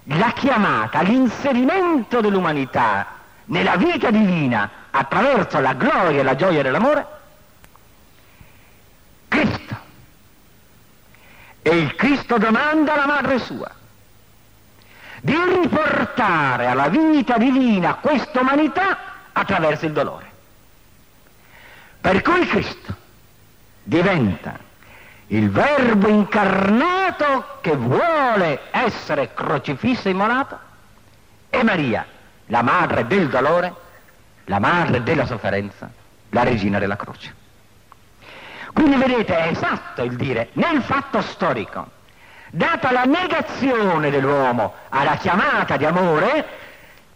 la 0.05 0.31
chiamata, 0.33 1.01
l'inserimento 1.01 2.21
dell'umanità 2.21 3.07
nella 3.47 3.77
vita 3.77 4.11
divina 4.11 4.69
attraverso 4.91 5.59
la 5.59 5.73
gloria 5.73 6.21
e 6.21 6.23
la 6.23 6.37
gioia 6.37 6.61
dell'amore? 6.61 7.07
Cristo. 9.27 9.77
E 11.63 11.71
il 11.71 11.95
Cristo 11.95 12.37
domanda 12.37 12.93
alla 12.93 13.07
madre 13.07 13.39
sua 13.39 13.71
di 15.23 15.35
riportare 15.35 16.67
alla 16.67 16.89
vita 16.89 17.39
divina 17.39 17.95
questa 17.95 18.41
umanità 18.41 18.99
attraverso 19.33 19.87
il 19.87 19.93
dolore. 19.93 20.31
Per 22.03 22.21
cui 22.21 22.47
Cristo 22.49 22.95
diventa 23.83 24.59
il 25.33 25.51
verbo 25.51 26.09
incarnato 26.09 27.59
che 27.63 27.75
vuole 27.75 28.61
essere 28.71 29.33
crocifisso 29.33 30.09
e 30.09 30.11
immolato 30.11 30.59
e 31.49 31.63
Maria 31.63 32.05
la 32.47 32.63
madre 32.63 33.07
del 33.07 33.29
dolore, 33.29 33.75
la 34.45 34.59
madre 34.59 35.03
della 35.03 35.25
sofferenza, 35.25 35.91
la 36.31 36.43
regina 36.43 36.79
della 36.79 36.97
croce. 36.97 37.35
Quindi 38.75 38.97
vedete, 38.97 39.35
è 39.37 39.49
esatto 39.49 40.03
il 40.03 40.17
dire, 40.17 40.51
nel 40.55 40.83
fatto 40.83 41.23
storico, 41.23 41.91
data 42.51 42.93
la 42.93 43.05
negazione 43.05 44.11
dell'uomo 44.11 44.75
alla 44.91 45.17
chiamata 45.17 45.79
di 45.79 45.87
amore, 45.87 46.47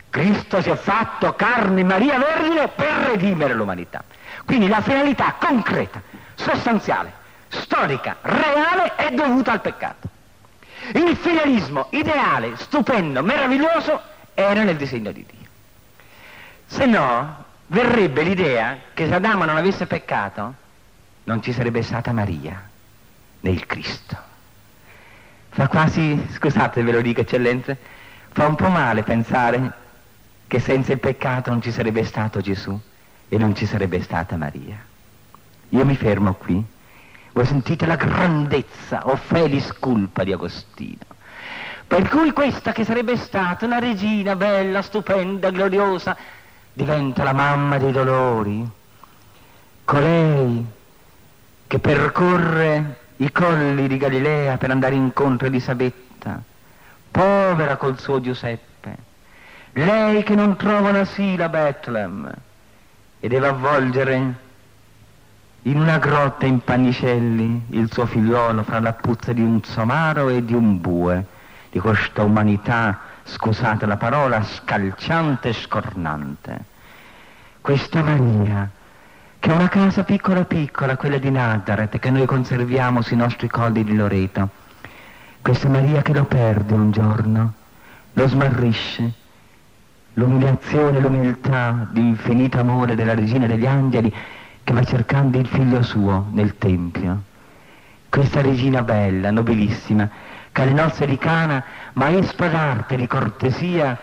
Cristo 0.09 0.63
si 0.63 0.71
è 0.71 0.77
fatto 0.77 1.35
carne 1.35 1.85
Maria 1.85 2.19
Vergine 2.19 2.69
per 2.69 2.93
redimere 3.11 3.53
l'umanità. 3.53 4.03
Quindi 4.47 4.69
la 4.69 4.81
finalità 4.81 5.35
concreta, 5.39 6.01
sostanziale, 6.35 7.25
storica, 7.57 8.17
reale 8.23 8.95
è 8.97 9.11
dovuta 9.11 9.53
al 9.53 9.61
peccato. 9.61 10.09
Il 10.93 11.17
finalismo 11.17 11.89
ideale, 11.91 12.57
stupendo, 12.57 13.23
meraviglioso 13.23 14.01
era 14.35 14.63
nel 14.63 14.77
disegno 14.77 15.11
di 15.11 15.27
Dio. 15.27 15.49
Se 16.67 16.87
no, 16.87 17.45
verrebbe 17.67 18.23
l'idea 18.23 18.79
che 18.95 19.09
se 19.09 19.15
Adamo 19.15 19.45
non 19.45 19.57
avesse 19.57 19.87
peccato, 19.87 20.55
non 21.25 21.43
ci 21.43 21.53
sarebbe 21.53 21.83
stata 21.83 22.13
Maria 22.13 22.69
nel 23.41 23.67
Cristo. 23.67 24.17
Fa 25.51 25.69
quasi, 25.69 26.27
scusate 26.33 26.83
ve 26.83 26.93
lo 26.93 27.01
dico 27.01 27.23
eccellenze, 27.23 27.77
fa 28.31 28.47
un 28.47 28.55
po' 28.55 28.69
male 28.69 29.03
pensare 29.03 29.73
che 30.47 30.61
senza 30.61 30.93
il 30.93 31.01
peccato 31.01 31.51
non 31.51 31.63
ci 31.63 31.73
sarebbe 31.73 32.05
stato 32.05 32.41
Gesù 32.41 32.79
e 33.29 33.39
non 33.39 33.57
ci 33.57 33.67
sarebbe 33.67 34.01
stata 34.03 34.37
Maria. 34.37 34.77
Io 35.71 35.85
mi 35.85 35.97
fermo 35.97 36.35
qui. 36.35 36.65
Voi 37.37 37.45
sentite 37.45 37.85
la 37.85 37.97
grandezza 37.97 39.09
o 39.09 39.15
felis 39.15 39.71
culpa 39.79 40.25
di 40.25 40.33
Agostino. 40.33 41.05
Per 41.87 42.09
cui 42.09 42.33
questa 42.33 42.73
che 42.73 42.83
sarebbe 42.83 43.19
stata 43.19 43.67
una 43.67 43.79
regina 43.79 44.35
bella, 44.37 44.81
stupenda, 44.81 45.51
gloriosa, 45.51 46.17
diventa 46.73 47.25
la 47.25 47.35
mamma 47.35 47.77
dei 47.77 47.93
dolori. 47.93 48.67
Colei 49.85 50.65
che 51.67 51.79
percorre 51.79 53.01
i 53.17 53.31
colli 53.31 53.87
di 53.87 53.99
Galilea 53.99 54.57
per 54.57 54.71
andare 54.71 54.95
incontro 54.95 55.47
a 55.47 55.51
Elisabetta, 55.51 56.41
povera 57.11 57.77
col 57.77 58.01
suo 58.01 58.19
Giuseppe. 58.19 58.97
Lei 59.73 60.23
che 60.23 60.35
non 60.35 60.57
trova 60.57 60.89
un 60.89 60.97
asilo 60.97 61.45
a 61.45 61.51
Bethlehem 61.51 62.35
e 63.21 63.29
deve 63.29 63.47
avvolgere 63.47 64.45
in 65.67 65.81
una 65.81 65.99
grotta 65.99 66.47
in 66.47 66.61
pannicelli 66.61 67.67
il 67.71 67.91
suo 67.93 68.07
figliolo 68.07 68.63
fra 68.63 68.79
la 68.79 68.93
puzza 68.93 69.33
di 69.33 69.43
un 69.43 69.63
somaro 69.65 70.29
e 70.29 70.45
di 70.45 70.55
un 70.55 70.81
bue. 70.81 71.27
Di 71.71 71.81
questa 71.81 72.23
umanità, 72.23 73.01
scusate 73.25 73.85
la 73.85 73.97
parola, 73.97 74.43
scalciante 74.43 75.49
e 75.49 75.53
scornante. 75.53 76.65
Questa 77.61 78.01
Maria, 78.01 78.71
che 79.41 79.51
è 79.51 79.53
una 79.53 79.69
casa 79.69 80.05
piccola 80.05 80.45
piccola, 80.45 80.97
quella 80.97 81.19
di 81.19 81.31
Nazareth, 81.31 81.99
che 81.99 82.11
noi 82.11 82.27
conserviamo 82.27 83.03
sui 83.03 83.17
nostri 83.17 83.49
colli 83.49 83.83
di 83.83 83.97
Loreto, 83.97 84.49
questa 85.43 85.69
Maria 85.69 86.01
che 86.01 86.13
lo 86.13 86.25
perde 86.25 86.75
un 86.75 86.93
giorno, 86.93 87.53
lo 88.13 88.29
smarrisce, 88.29 89.13
l'umiliazione 90.15 91.01
l'umiltà 91.01 91.89
di 91.91 92.01
infinito 92.01 92.61
amore 92.61 92.95
della 92.95 93.15
regina 93.15 93.47
degli 93.47 93.67
angeli 93.67 94.15
che 94.67 94.73
va 94.73 94.83
cercando 94.83 95.39
il 95.39 95.47
figlio 95.47 95.81
suo 95.85 96.27
nel 96.33 96.59
Tempio. 96.59 97.23
Questa 98.09 98.41
regina 98.41 98.83
bella, 98.83 99.31
nobilissima, 99.31 100.11
che 100.51 100.61
alle 100.61 100.73
nozze 100.73 101.07
di 101.07 101.17
Cana, 101.19 101.63
maestra 101.93 102.49
d'arte, 102.49 102.97
di 102.97 103.07
cortesia, 103.07 103.97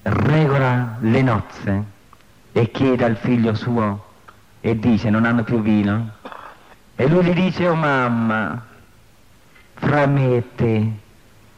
regola 0.00 0.96
le 1.00 1.22
nozze 1.22 1.84
e 2.52 2.70
chiede 2.70 3.04
al 3.04 3.16
figlio 3.16 3.54
suo 3.54 4.14
e 4.62 4.78
dice 4.78 5.10
non 5.10 5.26
hanno 5.26 5.44
più 5.44 5.60
vino. 5.60 6.12
E 6.96 7.06
lui 7.06 7.22
gli 7.22 7.34
dice, 7.34 7.68
oh 7.68 7.74
mamma, 7.74 8.64
fra 9.74 10.06
me 10.06 10.36
e 10.36 10.54
te, 10.54 10.90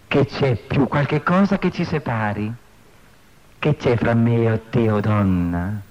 che 0.08 0.26
c'è 0.26 0.56
più 0.56 0.88
qualche 0.88 1.22
cosa 1.22 1.56
che 1.56 1.70
ci 1.70 1.84
separi? 1.84 2.52
Che 3.60 3.76
c'è 3.76 3.96
fra 3.96 4.14
me 4.14 4.52
e 4.52 4.70
te, 4.70 4.90
oh 4.90 4.98
donna? 4.98 5.86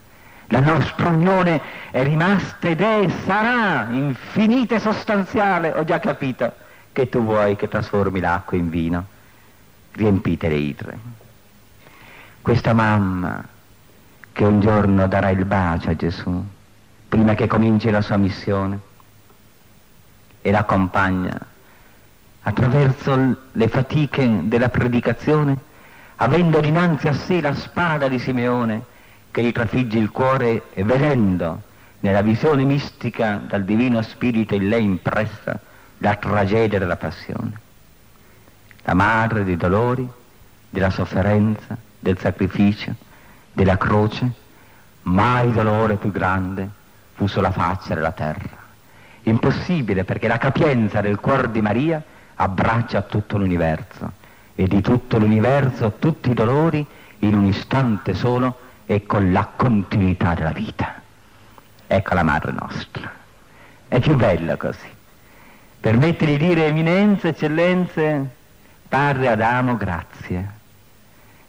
La 0.50 0.60
nostra 0.62 1.10
unione 1.10 1.62
è 1.92 2.04
rimasta 2.04 2.70
ed 2.70 2.80
è 2.80 3.02
e 3.02 3.10
sarà 3.26 3.88
infinita 3.92 4.76
e 4.76 4.80
sostanziale. 4.80 5.74
Ho 5.76 5.84
già 5.84 6.00
capito 6.00 6.54
che 6.94 7.10
tu 7.10 7.22
vuoi 7.22 7.58
che 7.58 7.68
trasformi 7.68 8.22
l'acqua 8.22 8.58
in 8.58 8.70
vino. 8.70 9.06
Riempite 9.92 10.48
le 10.48 10.56
idre. 10.56 10.98
Questa 12.42 12.74
mamma 12.74 13.44
che 14.32 14.44
un 14.46 14.62
giorno 14.62 15.08
darà 15.08 15.32
il 15.32 15.44
bacio 15.44 15.90
a 15.90 15.96
Gesù, 15.96 16.46
prima 17.10 17.34
che 17.34 17.48
cominci 17.48 17.90
la 17.90 18.02
sua 18.02 18.16
missione, 18.18 18.80
e 20.42 20.52
l'accompagna 20.52 21.38
attraverso 22.42 23.36
le 23.52 23.68
fatiche 23.68 24.42
della 24.44 24.70
predicazione, 24.70 25.58
avendo 26.16 26.62
dinanzi 26.62 27.10
a 27.10 27.14
sé 27.14 27.42
la 27.42 27.54
spada 27.54 28.08
di 28.08 28.18
Simeone 28.18 28.96
che 29.38 29.44
gli 29.44 29.52
trafigge 29.52 30.00
il 30.00 30.10
cuore 30.10 30.64
e 30.74 30.84
vedendo 30.84 31.62
nella 32.00 32.24
visione 32.24 32.64
mistica 32.64 33.40
dal 33.48 33.66
Divino 33.66 34.02
Spirito 34.02 34.56
in 34.56 34.68
lei 34.68 34.84
impressa 34.84 35.60
la 36.00 36.16
tragedia 36.16 36.80
della 36.80 36.96
passione. 36.96 37.60
La 38.82 38.96
madre 38.96 39.44
dei 39.44 39.56
dolori, 39.56 40.10
della 40.72 40.90
sofferenza, 40.90 41.78
del 42.00 42.18
sacrificio, 42.18 42.96
della 43.54 43.78
croce, 43.78 44.28
mai 45.04 45.52
dolore 45.52 45.98
più 45.98 46.10
grande 46.10 46.68
fu 47.14 47.28
sulla 47.28 47.52
faccia 47.52 47.94
della 47.94 48.14
terra. 48.14 48.58
Impossibile 49.22 50.04
perché 50.04 50.28
la 50.28 50.40
capienza 50.40 51.00
del 51.00 51.20
cuore 51.20 51.52
di 51.52 51.62
Maria 51.62 52.02
abbraccia 52.34 53.04
tutto 53.04 53.38
l'universo 53.38 54.14
e 54.56 54.66
di 54.68 54.82
tutto 54.82 55.20
l'universo 55.20 55.98
tutti 56.00 56.32
i 56.32 56.34
dolori 56.34 56.84
in 57.20 57.36
un 57.36 57.46
istante 57.46 58.16
solo 58.16 58.66
e 58.90 59.06
con 59.06 59.34
la 59.34 59.46
continuità 59.54 60.34
della 60.34 60.54
vita. 60.54 61.02
Ecco 61.86 62.14
la 62.14 62.24
madre 62.24 62.54
nostra. 62.54 63.12
È 63.88 64.00
più 64.00 64.16
bella 64.16 64.56
così. 64.56 64.88
Permette 65.80 66.26
di 66.26 66.38
dire 66.38 66.68
eminenze, 66.68 67.30
eccellenze, 67.30 68.28
padre 68.88 69.28
Adamo, 69.28 69.76
grazie. 69.76 70.56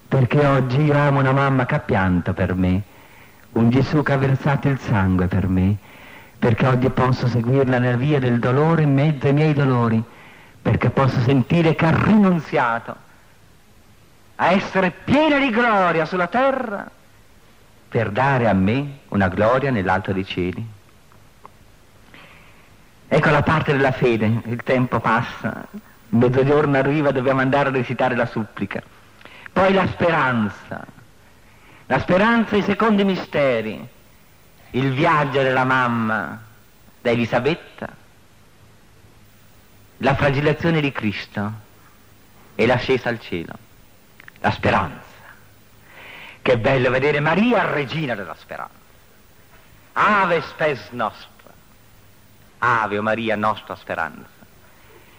Perché 0.08 0.44
oggi 0.44 0.82
io 0.82 0.94
amo 0.98 1.20
una 1.20 1.32
mamma 1.32 1.64
che 1.64 1.76
ha 1.76 1.80
pianto 1.80 2.32
per 2.32 2.54
me, 2.54 2.82
un 3.52 3.70
Gesù 3.70 4.02
che 4.02 4.12
ha 4.12 4.18
versato 4.18 4.68
il 4.68 4.80
sangue 4.80 5.28
per 5.28 5.46
me, 5.46 5.76
perché 6.38 6.66
oggi 6.66 6.90
posso 6.90 7.28
seguirla 7.28 7.78
nella 7.78 7.96
via 7.96 8.18
del 8.18 8.40
dolore 8.40 8.82
in 8.82 8.94
mezzo 8.94 9.26
ai 9.26 9.32
miei 9.32 9.52
dolori, 9.52 10.02
perché 10.60 10.90
posso 10.90 11.20
sentire 11.20 11.76
che 11.76 11.86
ha 11.86 12.02
rinunziato 12.02 12.96
a 14.36 14.50
essere 14.50 14.90
piena 14.90 15.38
di 15.38 15.50
gloria 15.50 16.04
sulla 16.04 16.26
terra 16.26 16.96
per 17.88 18.10
dare 18.10 18.48
a 18.48 18.52
me 18.52 18.98
una 19.08 19.28
gloria 19.28 19.70
nell'alto 19.70 20.12
dei 20.12 20.26
cieli. 20.26 20.66
Ecco 23.08 23.30
la 23.30 23.42
parte 23.42 23.72
della 23.72 23.92
fede, 23.92 24.42
il 24.44 24.62
tempo 24.62 25.00
passa, 25.00 25.66
mezzogiorno 26.10 26.76
arriva, 26.76 27.10
dobbiamo 27.10 27.40
andare 27.40 27.70
a 27.70 27.72
recitare 27.72 28.14
la 28.14 28.26
supplica. 28.26 28.82
Poi 29.50 29.72
la 29.72 29.86
speranza, 29.86 30.84
la 31.86 31.98
speranza 32.00 32.56
i 32.56 32.62
secondi 32.62 33.04
misteri, 33.04 33.88
il 34.72 34.92
viaggio 34.92 35.42
della 35.42 35.64
mamma 35.64 36.38
da 37.00 37.10
Elisabetta, 37.10 37.88
la 39.96 40.14
flagellazione 40.14 40.82
di 40.82 40.92
Cristo 40.92 41.52
e 42.54 42.66
l'ascesa 42.66 43.08
al 43.08 43.20
cielo, 43.20 43.54
la 44.40 44.50
speranza. 44.50 45.07
Che 46.48 46.56
bello 46.56 46.88
vedere 46.88 47.20
Maria 47.20 47.70
regina 47.70 48.14
della 48.14 48.34
speranza. 48.34 48.72
Ave 49.92 50.40
spes 50.40 50.80
nostra, 50.92 51.52
ave 52.56 52.96
o 52.96 53.02
Maria 53.02 53.36
nostra 53.36 53.76
speranza. 53.76 54.30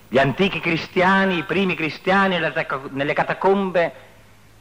Gli 0.07 0.17
antichi 0.17 0.59
cristiani, 0.59 1.37
i 1.37 1.43
primi 1.43 1.75
cristiani 1.75 2.39
nelle 2.39 3.13
catacombe 3.13 3.93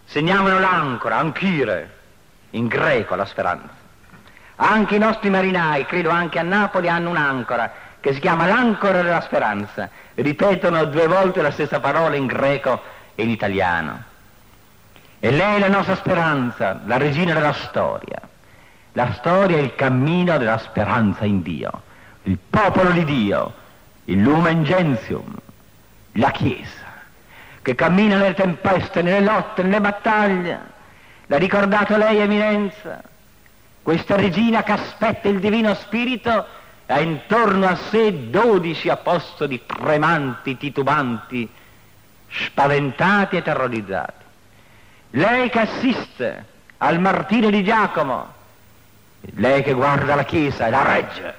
segnavano 0.05 0.59
l'ancora, 0.59 1.17
anchire, 1.17 2.01
in 2.51 2.67
greco 2.67 3.15
la 3.15 3.25
speranza. 3.25 3.71
Anche 4.57 4.97
i 4.97 4.99
nostri 4.99 5.31
marinai, 5.31 5.87
credo 5.87 6.11
anche 6.11 6.39
a 6.39 6.43
Napoli, 6.43 6.91
hanno 6.91 7.09
un'ancora 7.09 7.73
che 7.99 8.13
si 8.13 8.21
chiama 8.21 8.47
l'ancora 8.47 9.01
della 9.01 9.23
speranza. 9.23 9.89
Ripetono 10.17 10.85
due 10.85 11.07
volte 11.07 11.41
la 11.41 11.51
stessa 11.51 11.81
parola 11.81 12.15
in 12.15 12.27
greco 12.27 12.83
e 13.15 13.23
in 13.23 13.31
italiano. 13.31 14.08
E 15.21 15.31
lei 15.33 15.57
è 15.57 15.59
la 15.59 15.69
nostra 15.69 15.97
speranza, 15.97 16.81
la 16.85 16.97
regina 16.97 17.35
della 17.35 17.53
storia. 17.53 18.21
La 18.93 19.13
storia 19.15 19.57
è 19.57 19.61
il 19.61 19.75
cammino 19.75 20.39
della 20.39 20.59
speranza 20.59 21.25
in 21.25 21.43
Dio, 21.43 21.83
il 22.23 22.39
popolo 22.39 22.91
di 22.91 23.05
Dio, 23.05 23.55
il 24.05 24.21
lumen 24.21 24.65
gentium, 24.65 25.35
la 26.13 26.31
Chiesa, 26.31 26.87
che 27.63 27.75
cammina 27.75 28.17
nelle 28.17 28.35
tempeste, 28.35 29.03
nelle 29.03 29.25
lotte, 29.25 29.63
nelle 29.63 29.81
battaglie. 29.81 30.61
L'ha 31.27 31.37
ricordato 31.37 31.97
lei, 31.97 32.19
Eminenza? 32.19 33.03
Questa 33.83 34.17
regina 34.17 34.63
che 34.63 34.73
aspetta 34.73 35.29
il 35.29 35.41
Divino 35.41 35.75
Spirito 35.75 36.47
ha 36.87 37.01
intorno 37.01 37.67
a 37.67 37.75
sé 37.75 38.31
dodici 38.31 38.89
apostoli 38.89 39.63
tremanti, 39.67 40.57
titubanti, 40.57 41.49
spaventati 42.29 43.37
e 43.37 43.43
terrorizzati. 43.43 44.27
Lei 45.11 45.49
che 45.49 45.61
assiste 45.61 46.45
al 46.79 47.01
martirio 47.01 47.51
di 47.51 47.65
Giacomo, 47.65 48.35
lei 49.35 49.63
che 49.63 49.73
guarda 49.73 50.15
la 50.15 50.25
Chiesa 50.25 50.67
e 50.67 50.71
la 50.71 50.83
regge, 50.83 51.35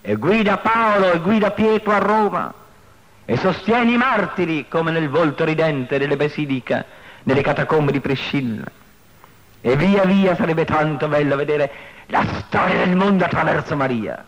e 0.00 0.14
guida 0.16 0.58
Paolo 0.58 1.12
e 1.12 1.20
guida 1.20 1.50
Pietro 1.50 1.92
a 1.92 1.98
Roma, 1.98 2.54
e 3.24 3.36
sostiene 3.36 3.92
i 3.92 3.96
martiri 3.96 4.68
come 4.68 4.90
nel 4.90 5.08
volto 5.08 5.44
ridente 5.44 5.98
delle 5.98 6.16
basiliche, 6.16 6.84
nelle 7.24 7.42
catacombe 7.42 7.90
di 7.90 8.00
Priscilla. 8.00 8.66
E 9.60 9.76
via 9.76 10.04
via 10.04 10.36
sarebbe 10.36 10.64
tanto 10.64 11.08
bello 11.08 11.36
vedere 11.36 11.70
la 12.06 12.24
storia 12.38 12.84
del 12.84 12.94
mondo 12.94 13.24
attraverso 13.24 13.74
Maria, 13.76 14.22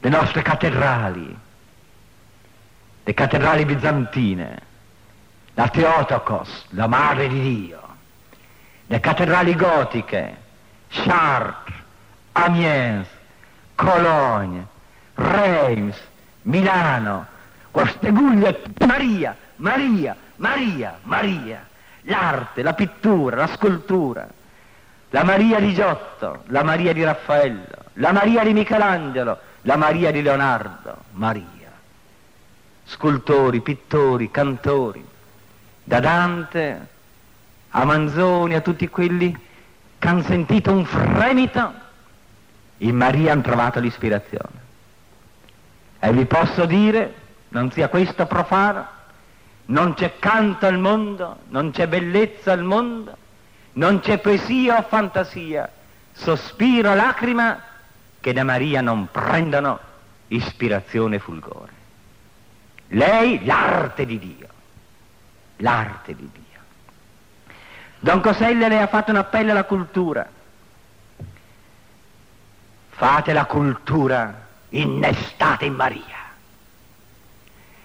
le 0.00 0.08
nostre 0.08 0.42
cattedrali, 0.42 1.36
le 3.04 3.14
cattedrali 3.14 3.64
bizantine, 3.64 4.62
la 5.56 5.68
Teotokos, 5.68 6.66
la 6.70 6.86
Madre 6.86 7.28
di 7.28 7.40
Dio, 7.40 7.80
le 8.88 9.00
cattedrali 9.00 9.54
gotiche, 9.56 10.36
Chartres, 10.88 11.74
Amiens, 12.32 13.08
Cologne, 13.74 14.66
Reims, 15.14 15.96
Milano, 16.42 17.26
queste 17.70 18.10
guglie, 18.10 18.64
Maria, 18.86 19.34
Maria, 19.56 20.14
Maria, 20.36 20.98
Maria, 21.04 21.66
l'arte, 22.02 22.62
la 22.62 22.74
pittura, 22.74 23.36
la 23.36 23.46
scultura, 23.46 24.28
la 25.08 25.24
Maria 25.24 25.58
di 25.58 25.72
Giotto, 25.72 26.42
la 26.48 26.62
Maria 26.62 26.92
di 26.92 27.02
Raffaello, 27.02 27.84
la 27.94 28.12
Maria 28.12 28.44
di 28.44 28.52
Michelangelo, 28.52 29.38
la 29.62 29.76
Maria 29.76 30.10
di 30.10 30.20
Leonardo, 30.20 30.96
Maria. 31.12 31.44
Scultori, 32.84 33.62
pittori, 33.62 34.30
cantori, 34.30 35.14
da 35.86 36.00
Dante 36.00 36.88
a 37.70 37.84
Manzoni, 37.84 38.54
a 38.54 38.60
tutti 38.60 38.88
quelli 38.88 39.38
che 39.98 40.08
hanno 40.08 40.22
sentito 40.24 40.72
un 40.72 40.84
fremito, 40.84 41.72
in 42.78 42.96
Maria 42.96 43.32
hanno 43.32 43.42
trovato 43.42 43.78
l'ispirazione. 43.78 44.64
E 46.00 46.12
vi 46.12 46.24
posso 46.26 46.64
dire, 46.66 47.14
non 47.50 47.70
sia 47.70 47.88
questo 47.88 48.26
profano, 48.26 48.84
non 49.66 49.94
c'è 49.94 50.18
canto 50.18 50.66
al 50.66 50.78
mondo, 50.78 51.38
non 51.50 51.70
c'è 51.70 51.86
bellezza 51.86 52.50
al 52.50 52.64
mondo, 52.64 53.16
non 53.74 54.00
c'è 54.00 54.18
poesia 54.18 54.78
o 54.78 54.82
fantasia, 54.82 55.70
sospiro, 56.12 56.94
lacrima, 56.94 57.62
che 58.18 58.32
da 58.32 58.42
Maria 58.42 58.80
non 58.80 59.08
prendano 59.12 59.78
ispirazione 60.28 61.16
e 61.16 61.20
fulgore. 61.20 61.72
Lei 62.88 63.44
l'arte 63.44 64.04
di 64.04 64.18
Dio 64.18 64.54
l'arte 65.56 66.14
di 66.14 66.28
Dio. 66.32 66.44
Don 67.98 68.20
Coselle 68.20 68.68
le 68.68 68.80
ha 68.80 68.86
fatto 68.86 69.10
un 69.10 69.16
appello 69.16 69.52
alla 69.52 69.64
cultura. 69.64 70.26
Fate 72.90 73.32
la 73.32 73.44
cultura 73.44 74.46
innestate 74.70 75.64
in 75.64 75.74
Maria. 75.74 76.14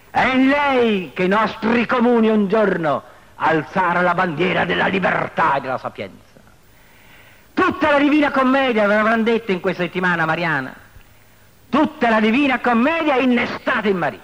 È 0.10 0.26
in 0.26 0.48
lei 0.48 1.12
che 1.14 1.24
i 1.24 1.28
nostri 1.28 1.86
comuni 1.86 2.30
un 2.30 2.48
giorno 2.48 3.04
alzarono 3.36 4.02
la 4.02 4.14
bandiera 4.14 4.66
della 4.66 4.88
libertà 4.88 5.56
e 5.56 5.62
della 5.62 5.78
sapienza. 5.78 6.20
Tutta 7.54 7.92
la 7.92 8.00
Divina 8.00 8.32
Commedia, 8.32 8.88
ve 8.88 8.96
l'avranno 8.96 9.24
detto 9.24 9.52
in 9.52 9.60
questa 9.60 9.84
settimana 9.84 10.26
mariana, 10.26 10.74
tutta 11.70 12.10
la 12.10 12.20
Divina 12.20 12.60
Commedia 12.60 13.16
innestata 13.18 13.88
in 13.88 13.98
Maria. 13.98 14.20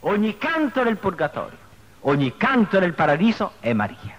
Ogni 0.00 0.36
canto 0.38 0.82
del 0.82 0.96
purgatorio 0.96 1.59
Ogni 2.02 2.34
canto 2.36 2.80
nel 2.80 2.94
paradiso 2.94 3.52
è 3.60 3.72
Maria. 3.72 4.18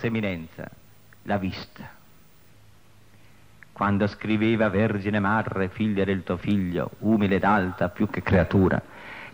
Forse 0.00 0.06
Eminenza 0.06 0.70
l'ha 1.24 1.36
vista. 1.36 1.86
Quando 3.70 4.06
scriveva 4.06 4.70
Vergine 4.70 5.20
Madre, 5.20 5.68
figlia 5.68 6.04
del 6.04 6.22
tuo 6.22 6.38
figlio, 6.38 6.92
umile 7.00 7.34
ed 7.34 7.44
alta 7.44 7.90
più 7.90 8.08
che 8.08 8.22
creatura, 8.22 8.80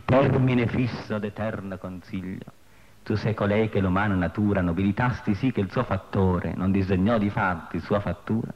termine 0.05 0.67
fisso 0.67 1.21
d'eterno 1.21 1.79
consiglio, 1.79 2.53
tu 3.05 3.15
sei 3.15 3.33
colei 3.33 3.69
che 3.69 3.79
l'umana 3.79 4.17
natura 4.17 4.61
nobilitasti 4.61 5.35
sì 5.35 5.53
che 5.53 5.61
il 5.61 5.71
suo 5.71 5.85
fattore 5.85 6.55
non 6.57 6.73
disegnò 6.73 7.17
di 7.17 7.31
fatti 7.31 7.79
sua 7.79 8.01
fattura. 8.01 8.53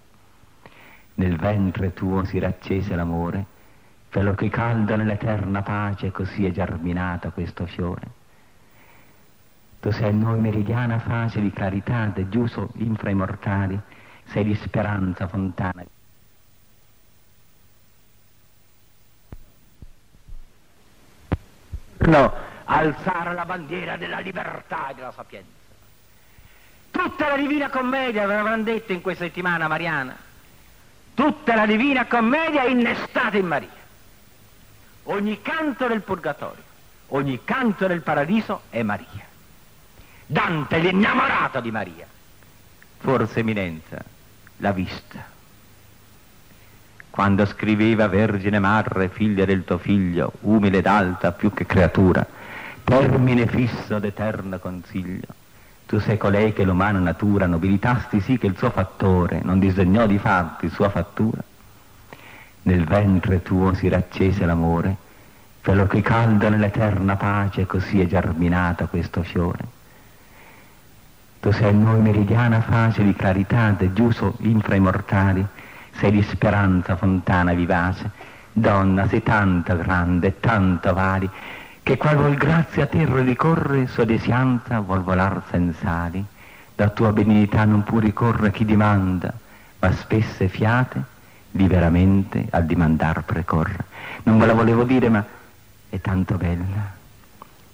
Nel 1.14 1.36
ventre 1.36 1.94
tuo 1.94 2.24
si 2.24 2.40
raccese 2.40 2.96
l'amore, 2.96 3.46
quello 4.10 4.34
che 4.34 4.48
caldo 4.48 4.96
nell'eterna 4.96 5.62
pace 5.62 6.10
così 6.10 6.44
è 6.44 6.50
germinato 6.50 7.30
questo 7.30 7.66
fiore 7.66 8.18
tu 9.80 9.90
sei 9.92 10.12
noi 10.12 10.38
meridiana 10.38 10.98
fase 10.98 11.40
di 11.40 11.50
clarità, 11.50 12.04
de 12.06 12.28
giuso 12.28 12.68
inframortali, 12.74 13.80
sei 14.24 14.44
di 14.44 14.54
speranza 14.54 15.26
fontana. 15.26 15.82
No, 21.96 22.34
alzare 22.64 23.32
la 23.32 23.44
bandiera 23.46 23.96
della 23.96 24.18
libertà 24.18 24.90
e 24.90 24.94
della 24.94 25.12
sapienza. 25.12 25.48
Tutta 26.90 27.28
la 27.28 27.36
Divina 27.36 27.70
Commedia, 27.70 28.26
ve 28.26 28.34
l'avranno 28.34 28.64
detto 28.64 28.92
in 28.92 29.00
questa 29.00 29.24
settimana 29.24 29.66
mariana, 29.66 30.14
tutta 31.14 31.54
la 31.54 31.64
Divina 31.64 32.04
Commedia 32.06 32.64
è 32.64 32.68
innestata 32.68 33.38
in 33.38 33.46
Maria. 33.46 33.68
Ogni 35.04 35.40
canto 35.40 35.86
del 35.86 36.02
Purgatorio, 36.02 36.62
ogni 37.08 37.40
canto 37.44 37.86
del 37.86 38.02
Paradiso 38.02 38.62
è 38.68 38.82
Maria. 38.82 39.28
Dante 40.30 40.78
l'innamorato 40.78 41.58
di 41.58 41.72
Maria. 41.72 42.06
Forse 42.98 43.40
Eminenza 43.40 44.00
l'ha 44.58 44.70
vista. 44.70 45.24
Quando 47.10 47.44
scriveva 47.46 48.06
Vergine 48.06 48.60
Madre, 48.60 49.08
figlia 49.08 49.44
del 49.44 49.64
tuo 49.64 49.78
figlio, 49.78 50.30
umile 50.42 50.78
ed 50.78 50.86
alta 50.86 51.32
più 51.32 51.52
che 51.52 51.66
creatura, 51.66 52.24
termine 52.84 53.48
fisso 53.48 53.98
d'eterno 53.98 54.60
consiglio, 54.60 55.26
tu 55.86 55.98
sei 55.98 56.16
colei 56.16 56.52
che 56.52 56.62
l'umana 56.62 57.00
natura 57.00 57.46
nobilitasti 57.46 58.20
sì 58.20 58.38
che 58.38 58.46
il 58.46 58.56
suo 58.56 58.70
fattore 58.70 59.40
non 59.42 59.58
disegnò 59.58 60.06
di 60.06 60.18
fatti 60.18 60.68
sua 60.68 60.90
fattura. 60.90 61.42
Nel 62.62 62.84
ventre 62.84 63.42
tuo 63.42 63.74
si 63.74 63.88
raccese 63.88 64.46
l'amore, 64.46 64.94
quello 65.60 65.88
che 65.88 66.00
caldo 66.02 66.48
nell'eterna 66.48 67.16
pace 67.16 67.66
così 67.66 68.00
è 68.00 68.06
germinato 68.06 68.86
questo 68.86 69.24
fiore 69.24 69.78
tu 71.40 71.50
sei 71.52 71.74
noi 71.74 72.00
meridiana 72.00 72.60
fase 72.60 73.02
di 73.02 73.14
clarità, 73.14 73.70
de 73.70 73.92
giuso 73.92 74.36
inframortali, 74.40 75.44
sei 75.92 76.10
di 76.10 76.22
speranza 76.22 76.96
fontana 76.96 77.54
vivace. 77.54 78.10
Donna, 78.52 79.08
sei 79.08 79.22
tanta 79.22 79.74
grande 79.74 80.26
e 80.28 80.40
tanto 80.40 80.92
vari, 80.92 81.28
che 81.82 81.96
qual 81.96 82.16
vuol 82.16 82.34
grazia 82.34 82.84
a 82.84 82.86
terra 82.86 83.22
ricorre, 83.22 83.86
sua 83.86 84.04
desianza 84.04 84.80
vuol 84.80 85.02
volar 85.02 85.42
sensali. 85.50 86.24
Da 86.74 86.88
tua 86.88 87.12
benignità 87.12 87.64
non 87.64 87.84
può 87.84 87.98
ricorrere 87.98 88.50
chi 88.50 88.64
dimanda, 88.64 89.32
ma 89.78 89.92
spesse 89.92 90.48
fiate 90.48 91.02
liberamente 91.52 92.46
al 92.50 92.66
dimandar 92.66 93.22
precorre. 93.24 93.84
Non 94.24 94.38
ve 94.38 94.46
la 94.46 94.54
volevo 94.54 94.84
dire, 94.84 95.08
ma 95.08 95.24
è 95.88 96.00
tanto 96.00 96.36
bella 96.36 96.98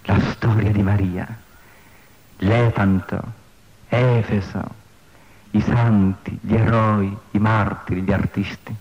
la 0.07 0.21
storia 0.31 0.71
di 0.71 0.83
Maria. 0.83 1.27
Lepanto, 2.39 3.23
Efeso, 3.89 4.75
i 5.53 5.61
santi, 5.61 6.39
gli 6.41 6.55
eroi, 6.55 7.17
i 7.33 7.39
martiri, 7.39 8.03
gli 8.03 8.13
artisti. 8.13 8.75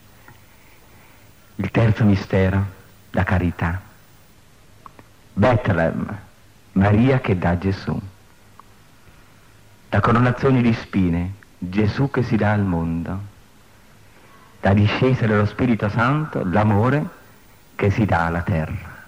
Il 1.55 1.71
terzo 1.71 2.03
mistero, 2.03 2.65
la 3.11 3.23
carità. 3.23 3.81
Bethlehem, 5.33 6.17
Maria 6.73 7.19
che 7.19 7.37
dà 7.37 7.57
Gesù. 7.57 7.99
La 9.89 9.99
coronazione 10.01 10.61
di 10.61 10.73
spine, 10.73 11.33
Gesù 11.57 12.09
che 12.09 12.23
si 12.23 12.35
dà 12.35 12.51
al 12.51 12.63
mondo. 12.63 13.33
La 14.59 14.73
discesa 14.73 15.27
dello 15.27 15.45
Spirito 15.45 15.87
Santo, 15.89 16.43
l'amore 16.43 17.05
che 17.75 17.89
si 17.91 18.05
dà 18.05 18.25
alla 18.25 18.41
terra. 18.41 19.03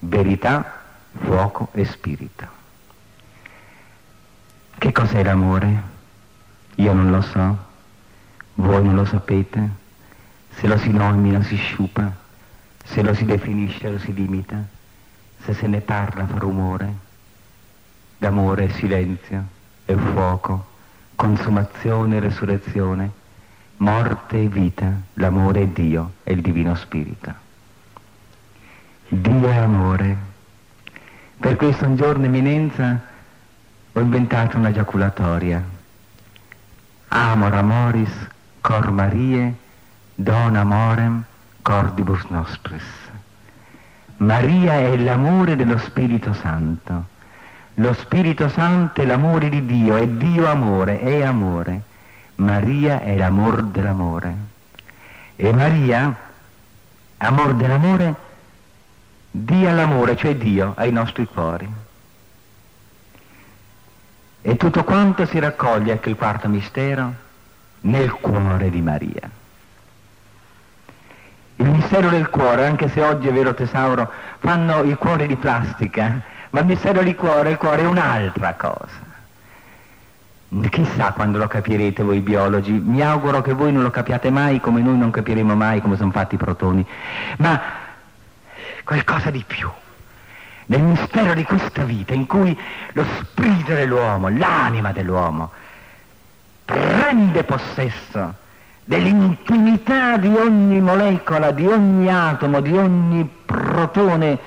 Verità, 0.00 0.80
fuoco 1.12 1.68
e 1.72 1.84
spirito. 1.84 2.59
Che 4.80 4.92
cos'è 4.92 5.22
l'amore? 5.22 5.82
Io 6.76 6.94
non 6.94 7.10
lo 7.10 7.20
so, 7.20 7.58
voi 8.54 8.82
non 8.82 8.94
lo 8.94 9.04
sapete, 9.04 9.68
se 10.54 10.66
lo 10.66 10.78
si 10.78 10.90
nomina 10.90 11.42
si 11.42 11.56
sciupa, 11.56 12.10
se 12.82 13.02
lo 13.02 13.12
si 13.12 13.26
definisce 13.26 13.90
lo 13.90 13.98
si 13.98 14.14
limita, 14.14 14.56
se 15.42 15.52
se 15.52 15.66
ne 15.66 15.82
parla 15.82 16.26
fa 16.26 16.38
rumore. 16.38 16.94
L'amore 18.20 18.64
è 18.64 18.68
silenzio, 18.70 19.44
è 19.84 19.94
fuoco, 19.94 20.68
consumazione 21.14 22.16
e 22.16 22.20
resurrezione, 22.20 23.10
morte 23.76 24.40
e 24.40 24.48
vita, 24.48 24.90
l'amore 25.12 25.60
è 25.60 25.66
Dio, 25.66 26.12
è 26.22 26.30
il 26.30 26.40
Divino 26.40 26.74
Spirito. 26.74 27.34
Dio 29.08 29.46
è 29.46 29.56
amore. 29.56 30.16
Per 31.36 31.56
questo 31.56 31.84
un 31.84 31.96
giorno 31.96 32.24
eminenza 32.24 33.08
ho 33.92 34.00
inventato 34.00 34.56
una 34.56 34.70
giaculatoria. 34.70 35.62
Amor 37.08 37.54
amoris, 37.54 38.10
cor 38.60 38.90
Marie, 38.92 39.54
don 40.14 40.54
amorem, 40.54 41.24
cordibus 41.62 42.22
nostris. 42.28 42.84
Maria 44.18 44.74
è 44.74 44.96
l'amore 44.96 45.56
dello 45.56 45.78
Spirito 45.78 46.32
Santo. 46.34 47.06
Lo 47.74 47.92
Spirito 47.94 48.48
Santo 48.48 49.00
è 49.00 49.06
l'amore 49.06 49.48
di 49.48 49.64
Dio, 49.66 49.96
è 49.96 50.06
Dio 50.06 50.46
amore, 50.46 51.00
è 51.00 51.22
amore. 51.22 51.82
Maria 52.36 53.00
è 53.00 53.16
l'amor 53.16 53.62
dell'amore. 53.64 54.34
E 55.34 55.52
Maria, 55.52 56.14
amor 57.16 57.54
dell'amore, 57.54 58.14
dia 59.30 59.72
l'amore, 59.72 60.16
cioè 60.16 60.36
Dio, 60.36 60.74
ai 60.76 60.92
nostri 60.92 61.24
cuori. 61.24 61.79
E 64.42 64.56
tutto 64.56 64.84
quanto 64.84 65.26
si 65.26 65.38
raccoglie, 65.38 65.92
anche 65.92 66.08
il 66.08 66.16
quarto 66.16 66.48
mistero, 66.48 67.12
nel 67.82 68.10
cuore 68.12 68.70
di 68.70 68.80
Maria. 68.80 69.28
Il 71.56 71.68
mistero 71.68 72.08
del 72.08 72.30
cuore, 72.30 72.66
anche 72.66 72.88
se 72.88 73.02
oggi 73.02 73.28
è 73.28 73.32
vero 73.32 73.52
tesauro, 73.52 74.10
fanno 74.38 74.80
il 74.82 74.96
cuore 74.96 75.26
di 75.26 75.36
plastica, 75.36 76.22
ma 76.50 76.60
il 76.60 76.66
mistero 76.66 77.02
del 77.02 77.14
cuore, 77.14 77.50
il 77.50 77.58
cuore 77.58 77.82
è 77.82 77.86
un'altra 77.86 78.54
cosa. 78.54 79.08
Chissà 80.70 81.12
quando 81.12 81.36
lo 81.36 81.46
capirete 81.46 82.02
voi 82.02 82.20
biologi, 82.20 82.72
mi 82.72 83.02
auguro 83.02 83.42
che 83.42 83.52
voi 83.52 83.72
non 83.72 83.82
lo 83.82 83.90
capiate 83.90 84.30
mai 84.30 84.58
come 84.58 84.80
noi 84.80 84.96
non 84.96 85.10
capiremo 85.10 85.54
mai 85.54 85.80
come 85.82 85.96
sono 85.96 86.10
fatti 86.10 86.36
i 86.36 86.38
protoni, 86.38 86.84
ma 87.36 87.60
qualcosa 88.82 89.30
di 89.30 89.44
più. 89.46 89.70
Nel 90.70 90.82
mistero 90.82 91.34
di 91.34 91.42
questa 91.42 91.82
vita 91.82 92.14
in 92.14 92.26
cui 92.26 92.56
lo 92.92 93.04
spirito 93.18 93.74
dell'uomo, 93.74 94.28
l'anima 94.28 94.92
dell'uomo, 94.92 95.50
prende 96.64 97.42
possesso 97.42 98.34
dell'intimità 98.84 100.16
di 100.16 100.28
ogni 100.28 100.80
molecola, 100.80 101.50
di 101.50 101.66
ogni 101.66 102.08
atomo, 102.08 102.60
di 102.60 102.76
ogni 102.76 103.28
protone, 103.44 104.38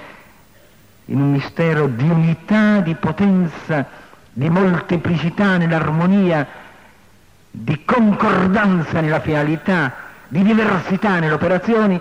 in 1.07 1.19
un 1.19 1.31
mistero 1.31 1.87
di 1.87 2.07
unità, 2.07 2.79
di 2.79 2.95
potenza, 2.95 3.85
di 4.31 4.49
molteplicità 4.49 5.57
nell'armonia, 5.57 6.47
di 7.51 7.83
concordanza 7.83 9.01
nella 9.01 9.19
finalità, 9.19 9.93
di 10.29 10.41
diversità 10.41 11.19
nelle 11.19 11.33
operazioni, 11.33 11.99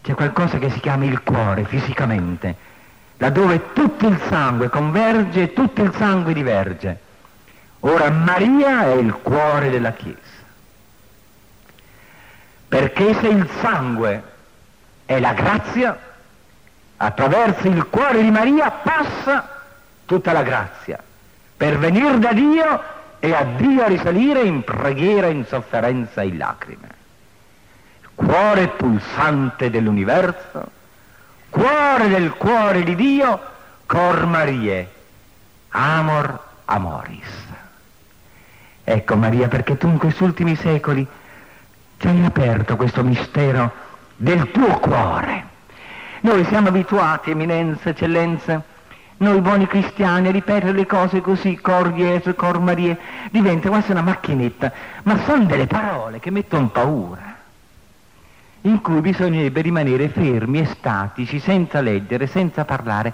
c'è 0.00 0.14
qualcosa 0.14 0.56
che 0.56 0.70
si 0.70 0.80
chiama 0.80 1.04
il 1.04 1.22
cuore 1.22 1.64
fisicamente, 1.64 2.67
laddove 3.18 3.72
tutto 3.72 4.06
il 4.06 4.20
sangue 4.28 4.68
converge 4.68 5.42
e 5.42 5.52
tutto 5.52 5.82
il 5.82 5.92
sangue 5.94 6.32
diverge. 6.32 6.98
Ora 7.80 8.10
Maria 8.10 8.84
è 8.84 8.94
il 8.94 9.12
cuore 9.12 9.70
della 9.70 9.92
Chiesa. 9.92 10.16
Perché 12.68 13.14
se 13.14 13.28
il 13.28 13.48
sangue 13.60 14.22
è 15.04 15.18
la 15.20 15.32
grazia, 15.32 15.98
attraverso 16.96 17.68
il 17.68 17.86
cuore 17.88 18.22
di 18.22 18.30
Maria 18.30 18.70
passa 18.70 19.62
tutta 20.04 20.32
la 20.32 20.42
grazia 20.42 20.98
per 21.56 21.78
venire 21.78 22.18
da 22.18 22.32
Dio 22.32 22.82
e 23.20 23.34
a 23.34 23.44
Dio 23.44 23.86
risalire 23.86 24.42
in 24.42 24.62
preghiera, 24.62 25.26
in 25.26 25.44
sofferenza 25.44 26.22
e 26.22 26.26
in 26.26 26.36
lacrime. 26.36 26.88
Cuore 28.14 28.68
pulsante 28.68 29.70
dell'universo, 29.70 30.70
cuore 31.50 32.08
del 32.08 32.32
cuore 32.32 32.82
di 32.82 32.94
Dio, 32.94 33.40
cor 33.86 34.26
Marie, 34.26 34.88
amor 35.70 36.46
amoris. 36.66 37.46
Ecco 38.84 39.16
Maria, 39.16 39.48
perché 39.48 39.76
tu 39.76 39.88
in 39.88 39.98
questi 39.98 40.22
ultimi 40.22 40.56
secoli 40.56 41.06
ci 41.98 42.06
hai 42.06 42.24
aperto 42.24 42.76
questo 42.76 43.02
mistero 43.02 43.72
del 44.16 44.50
tuo 44.50 44.78
cuore. 44.78 45.46
Noi 46.20 46.44
siamo 46.46 46.68
abituati, 46.68 47.30
eminenza, 47.30 47.90
eccellenza, 47.90 48.62
noi 49.18 49.40
buoni 49.40 49.66
cristiani 49.66 50.28
a 50.28 50.30
ripetere 50.30 50.72
le 50.72 50.86
cose 50.86 51.20
così, 51.20 51.58
cor 51.60 51.92
Gesù, 51.92 52.34
cor 52.34 52.60
Maria, 52.60 52.96
diventa 53.30 53.68
quasi 53.68 53.90
una 53.90 54.02
macchinetta, 54.02 54.72
ma 55.02 55.18
sono 55.24 55.44
delle 55.44 55.66
parole 55.66 56.20
che 56.20 56.30
mettono 56.30 56.68
paura, 56.68 57.37
in 58.62 58.80
cui 58.80 59.00
bisognerebbe 59.00 59.60
rimanere 59.60 60.08
fermi 60.08 60.60
e 60.60 60.66
statici, 60.66 61.38
senza 61.38 61.80
leggere, 61.80 62.26
senza 62.26 62.64
parlare. 62.64 63.12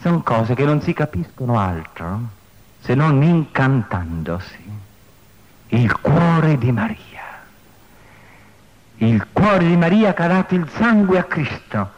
Sono 0.00 0.22
cose 0.22 0.54
che 0.54 0.64
non 0.64 0.80
si 0.80 0.92
capiscono 0.92 1.58
altro 1.58 2.20
se 2.80 2.94
non 2.94 3.22
incantandosi. 3.22 4.82
Il 5.68 6.00
cuore 6.00 6.58
di 6.58 6.72
Maria. 6.72 7.22
Il 8.96 9.26
cuore 9.32 9.66
di 9.66 9.76
Maria 9.76 10.14
che 10.14 10.22
ha 10.22 10.28
dato 10.28 10.54
il 10.54 10.68
sangue 10.70 11.18
a 11.18 11.24
Cristo. 11.24 11.90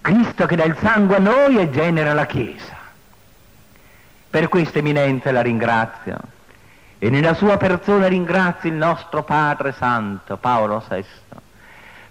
Cristo 0.00 0.46
che 0.46 0.56
dà 0.56 0.64
il 0.64 0.76
sangue 0.78 1.16
a 1.16 1.20
noi 1.20 1.58
e 1.58 1.70
genera 1.70 2.12
la 2.12 2.26
Chiesa. 2.26 2.76
Per 4.28 4.48
questa 4.48 4.78
eminenza 4.78 5.32
la 5.32 5.40
ringrazio 5.40 6.32
e 7.04 7.10
nella 7.10 7.34
sua 7.34 7.58
persona 7.58 8.06
ringrazio 8.06 8.70
il 8.70 8.76
nostro 8.76 9.24
Padre 9.24 9.72
Santo, 9.72 10.38
Paolo 10.38 10.82
VI, 10.88 11.04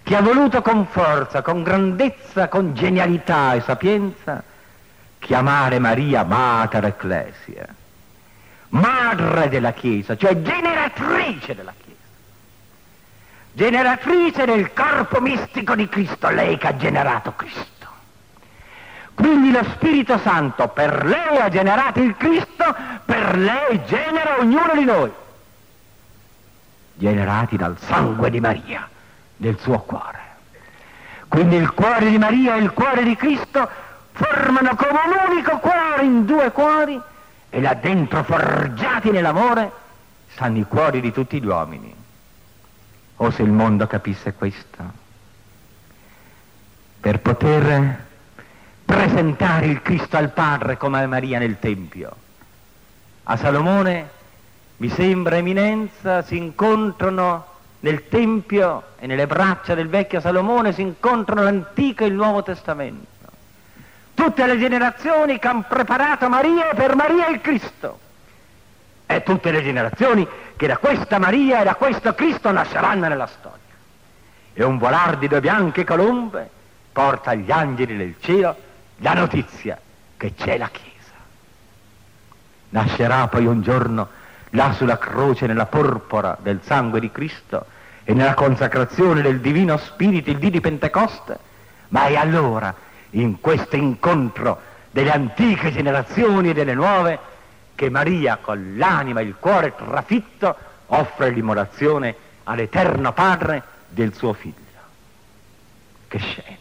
che 0.04 0.16
ha 0.16 0.22
voluto 0.22 0.62
con 0.62 0.86
forza, 0.86 1.42
con 1.42 1.64
grandezza, 1.64 2.48
con 2.48 2.76
genialità 2.76 3.56
e 3.56 3.62
sapienza 3.62 4.44
chiamare 5.18 5.80
Maria 5.80 6.24
Mater 6.24 6.86
Ecclesia 6.86 7.66
madre 8.70 9.50
della 9.50 9.74
Chiesa, 9.74 10.16
cioè 10.16 10.40
generatrice 10.44 11.56
della 11.56 11.74
Chiesa, 11.76 12.00
generatrice 13.52 14.46
del 14.46 14.74
corpo 14.74 15.20
mistico 15.20 15.74
di 15.74 15.90
Cristo, 15.90 16.30
lei 16.30 16.56
che 16.60 16.68
ha 16.68 16.76
generato 16.76 17.34
Cristo. 17.36 17.83
Quindi 19.16 19.52
lo 19.52 19.64
Spirito 19.76 20.18
Santo 20.20 20.68
per 20.70 21.06
lei 21.06 21.38
ha 21.40 21.50
generato 21.50 22.00
il 22.00 22.16
Cristo, 22.18 22.76
per 23.06 23.38
lei 23.38 23.84
genera 23.86 24.40
ognuno 24.40 24.74
di 24.74 24.84
noi, 24.84 25.12
generati 26.96 27.56
dal 27.56 27.78
sangue 27.80 28.30
di 28.30 28.40
Maria, 28.40 28.88
del 29.36 29.58
suo 29.60 29.80
cuore. 29.80 30.20
Quindi 31.28 31.56
il 31.56 31.72
cuore 31.74 32.10
di 32.10 32.18
Maria 32.18 32.56
e 32.56 32.60
il 32.60 32.72
cuore 32.72 33.04
di 33.04 33.16
Cristo 33.16 33.70
formano 34.12 34.76
come 34.76 35.00
un 35.06 35.32
unico 35.32 35.58
cuore 35.58 36.04
in 36.04 36.26
due 36.26 36.52
cuori 36.52 37.00
e 37.50 37.62
là 37.62 37.74
dentro 37.74 38.24
forgiati 38.24 39.12
nell'amore 39.12 39.72
stanno 40.30 40.58
i 40.58 40.66
cuori 40.68 41.02
di 41.02 41.12
tutti 41.12 41.42
gli 41.42 41.46
uomini. 41.46 41.94
O 43.18 43.32
se 43.32 43.44
il 43.44 43.52
mondo 43.52 43.88
capisse 43.88 44.34
questo, 44.34 44.84
per 47.00 47.20
poter 47.20 48.06
presentare 48.94 49.66
il 49.66 49.82
Cristo 49.82 50.18
al 50.18 50.30
Padre 50.30 50.78
come 50.78 51.08
Maria 51.08 51.40
nel 51.40 51.58
Tempio. 51.58 52.16
A 53.24 53.36
Salomone, 53.38 54.10
mi 54.78 54.90
sembra 54.90 55.38
eminenza, 55.38 56.22
si 56.22 56.38
incontrano 56.38 57.46
nel 57.80 58.08
Tempio 58.08 58.84
e 59.00 59.08
nelle 59.08 59.26
braccia 59.26 59.74
del 59.74 59.90
vecchio 59.90 60.20
Salomone 60.20 60.74
si 60.74 60.82
incontrano 60.82 61.42
l'Antico 61.42 62.04
e 62.04 62.08
il 62.08 62.14
Nuovo 62.14 62.44
Testamento 62.44 63.12
tutte 64.14 64.46
le 64.46 64.60
generazioni 64.60 65.40
che 65.40 65.48
hanno 65.48 65.66
preparato 65.68 66.30
Maria 66.30 66.70
per 66.76 66.96
Maria 66.96 67.28
il 67.30 67.42
Cristo 67.42 68.00
e 69.08 69.24
tutte 69.24 69.50
le 69.50 69.64
generazioni 69.64 70.28
che 70.56 70.68
da 70.68 70.78
questa 70.78 71.18
Maria 71.18 71.62
e 71.62 71.64
da 71.64 71.74
questo 71.74 72.14
Cristo 72.14 72.52
nasceranno 72.52 73.08
nella 73.08 73.26
storia. 73.26 73.60
E 74.54 74.64
un 74.64 74.78
volar 74.78 75.18
di 75.18 75.28
due 75.28 75.42
bianche 75.42 75.84
colombe 75.84 76.48
porta 76.92 77.32
agli 77.32 77.50
angeli 77.50 77.98
del 77.98 78.16
cielo 78.20 78.56
la 78.98 79.14
notizia 79.14 79.80
che 80.18 80.34
c'è 80.34 80.58
la 80.58 80.70
Chiesa. 80.70 80.92
Nascerà 82.70 83.28
poi 83.28 83.46
un 83.46 83.62
giorno 83.62 84.10
là 84.52 84.74
sulla 84.74 84.98
croce 84.98 85.48
nella 85.48 85.66
porpora 85.66 86.38
del 86.42 86.60
sangue 86.64 87.00
di 87.00 87.12
Cristo 87.12 87.66
e 88.04 88.14
nella 88.14 88.34
consacrazione 88.34 89.22
del 89.22 89.40
Divino 89.40 89.78
Spirito 89.78 90.30
il 90.30 90.38
dì 90.38 90.50
di 90.50 90.62
Pentecoste, 90.62 91.38
ma 91.90 92.06
è 92.08 92.16
allora 92.16 92.74
in 93.12 93.40
questo 93.40 93.76
incontro 93.76 94.72
delle 94.92 95.12
antiche 95.12 95.72
generazioni 95.72 96.50
e 96.50 96.54
delle 96.54 96.74
nuove 96.74 97.20
che 97.76 97.90
Maria 97.90 98.38
con 98.42 98.76
l'anima 98.78 99.20
e 99.20 99.24
il 99.24 99.36
cuore 99.40 99.76
trafitto 99.76 100.56
offre 100.88 101.32
l'immolazione 101.32 102.16
all'Eterno 102.44 103.14
Padre 103.14 103.64
del 103.90 104.14
suo 104.14 104.34
figlio. 104.34 104.62
Che 106.08 106.18
scena! 106.20 106.58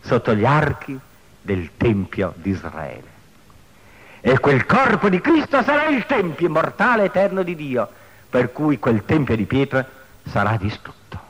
Sotto 0.00 0.34
gli 0.34 0.44
archi 0.44 0.98
del 1.44 1.72
Tempio 1.76 2.32
di 2.36 2.50
Israele. 2.50 3.12
E 4.22 4.38
quel 4.38 4.64
corpo 4.64 5.10
di 5.10 5.20
Cristo 5.20 5.62
sarà 5.62 5.88
il 5.88 6.06
Tempio 6.06 6.46
immortale 6.46 7.04
eterno 7.04 7.42
di 7.42 7.54
Dio, 7.54 7.86
per 8.30 8.50
cui 8.50 8.78
quel 8.78 9.04
Tempio 9.04 9.36
di 9.36 9.44
pietra 9.44 9.86
sarà 10.26 10.56
distrutto. 10.56 11.20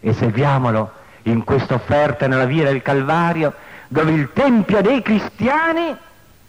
E 0.00 0.12
serviamolo 0.12 0.92
in 1.22 1.44
questa 1.44 1.74
offerta 1.74 2.26
nella 2.26 2.44
via 2.44 2.64
del 2.64 2.82
Calvario, 2.82 3.54
dove 3.88 4.12
il 4.12 4.30
Tempio 4.34 4.82
dei 4.82 5.00
cristiani 5.00 5.96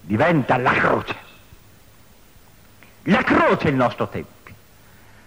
diventa 0.02 0.58
la 0.58 0.72
croce. 0.72 1.16
La 3.04 3.22
croce 3.22 3.68
è 3.68 3.70
il 3.70 3.76
nostro 3.76 4.06
Tempio. 4.08 4.54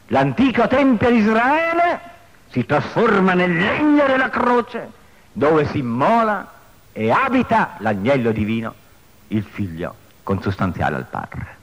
L'antico 0.07 0.67
Tempio 0.67 1.09
di 1.09 1.17
Israele 1.17 1.99
si 2.49 2.63
trasforma 2.67 3.33
nel 3.33 3.57
legno 3.57 4.05
della 4.05 4.29
croce, 4.29 4.91
dove 5.31 5.65
si 5.65 5.79
immola 5.79 6.52
e 6.93 7.11
abita 7.11 7.75
l'agnello 7.79 8.31
divino, 8.31 8.73
il 9.29 9.43
figlio 9.43 9.95
consustanziale 10.23 10.95
al 10.95 11.05
Padre. 11.05 11.61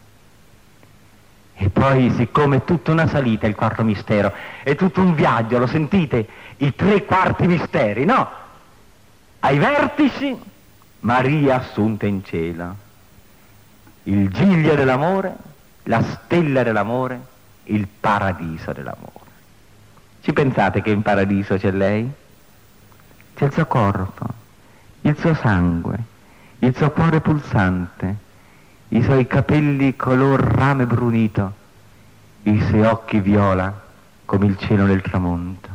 E 1.54 1.68
poi, 1.68 2.10
siccome 2.10 2.56
è 2.56 2.64
tutta 2.64 2.90
una 2.90 3.06
salita 3.06 3.46
il 3.46 3.54
quarto 3.54 3.82
mistero, 3.84 4.32
è 4.62 4.74
tutto 4.74 5.00
un 5.00 5.14
viaggio, 5.14 5.58
lo 5.58 5.66
sentite? 5.66 6.26
I 6.58 6.74
tre 6.74 7.04
quarti 7.04 7.46
misteri, 7.46 8.04
no? 8.04 8.28
Ai 9.40 9.58
vertici, 9.58 10.38
Maria 11.00 11.56
assunta 11.56 12.06
in 12.06 12.24
cielo, 12.24 12.76
il 14.04 14.30
giglio 14.30 14.74
dell'amore, 14.74 15.34
la 15.84 16.02
stella 16.02 16.62
dell'amore, 16.62 17.20
il 17.64 17.86
paradiso 17.88 18.72
dell'amore. 18.72 19.28
Ci 20.22 20.32
pensate 20.32 20.82
che 20.82 20.90
in 20.90 21.02
paradiso 21.02 21.56
c'è 21.56 21.70
lei? 21.70 22.10
C'è 23.34 23.44
il 23.44 23.52
suo 23.52 23.66
corpo, 23.66 24.26
il 25.02 25.16
suo 25.16 25.34
sangue, 25.34 25.98
il 26.58 26.76
suo 26.76 26.90
cuore 26.90 27.20
pulsante, 27.20 28.16
i 28.88 29.02
suoi 29.02 29.26
capelli 29.26 29.96
color 29.96 30.40
rame 30.40 30.86
brunito, 30.86 31.54
i 32.42 32.60
suoi 32.68 32.82
occhi 32.82 33.20
viola 33.20 33.88
come 34.24 34.46
il 34.46 34.56
cielo 34.58 34.86
del 34.86 35.00
tramonto, 35.00 35.68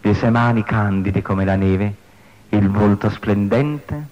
le 0.00 0.14
sue 0.14 0.30
mani 0.30 0.62
candide 0.64 1.22
come 1.22 1.44
la 1.44 1.56
neve, 1.56 1.94
il 2.50 2.68
volto 2.68 3.08
splendente 3.10 4.06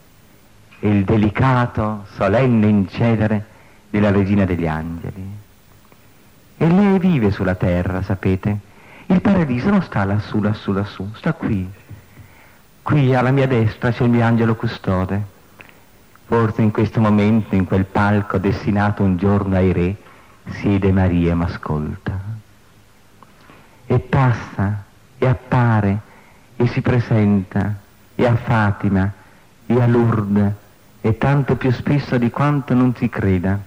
e 0.80 0.88
il 0.88 1.04
delicato, 1.04 2.06
solenne 2.14 2.66
incedere 2.66 3.46
della 3.90 4.11
regina 4.11 4.44
degli 4.44 4.66
angeli. 4.66 5.36
E 6.56 6.66
lei 6.66 6.98
vive 6.98 7.30
sulla 7.30 7.54
terra, 7.54 8.02
sapete? 8.02 8.59
Il 9.06 9.20
paradiso 9.20 9.70
non 9.70 9.82
sta 9.82 10.04
lassù, 10.04 10.40
lassù, 10.40 10.72
lassù, 10.72 11.09
sta 11.14 11.32
qui. 11.32 11.78
Qui 12.89 13.14
alla 13.14 13.32
mia 13.32 13.47
destra 13.47 13.93
c'è 13.93 14.05
il 14.05 14.09
mio 14.09 14.24
angelo 14.24 14.55
custode. 14.55 15.22
Forse 16.24 16.62
in 16.62 16.70
questo 16.70 17.03
momento, 17.03 17.55
in 17.55 17.66
quel 17.66 17.84
palco 17.84 18.39
destinato 18.39 19.03
un 19.03 19.18
giorno 19.18 19.57
ai 19.57 19.74
re, 19.74 19.95
siede 20.53 20.91
Maria 20.91 21.32
e 21.32 21.34
m'ascolta. 21.34 22.18
E 23.84 23.99
passa, 23.99 24.84
e 25.18 25.26
appare, 25.26 25.99
e 26.57 26.66
si 26.68 26.80
presenta, 26.80 27.74
e 28.14 28.24
a 28.24 28.36
Fatima, 28.36 29.12
e 29.66 29.82
a 29.82 29.86
Lourdes, 29.86 30.53
e 31.03 31.18
tanto 31.18 31.57
più 31.57 31.70
spesso 31.72 32.16
di 32.16 32.30
quanto 32.30 32.72
non 32.72 32.95
si 32.95 33.11
creda. 33.11 33.61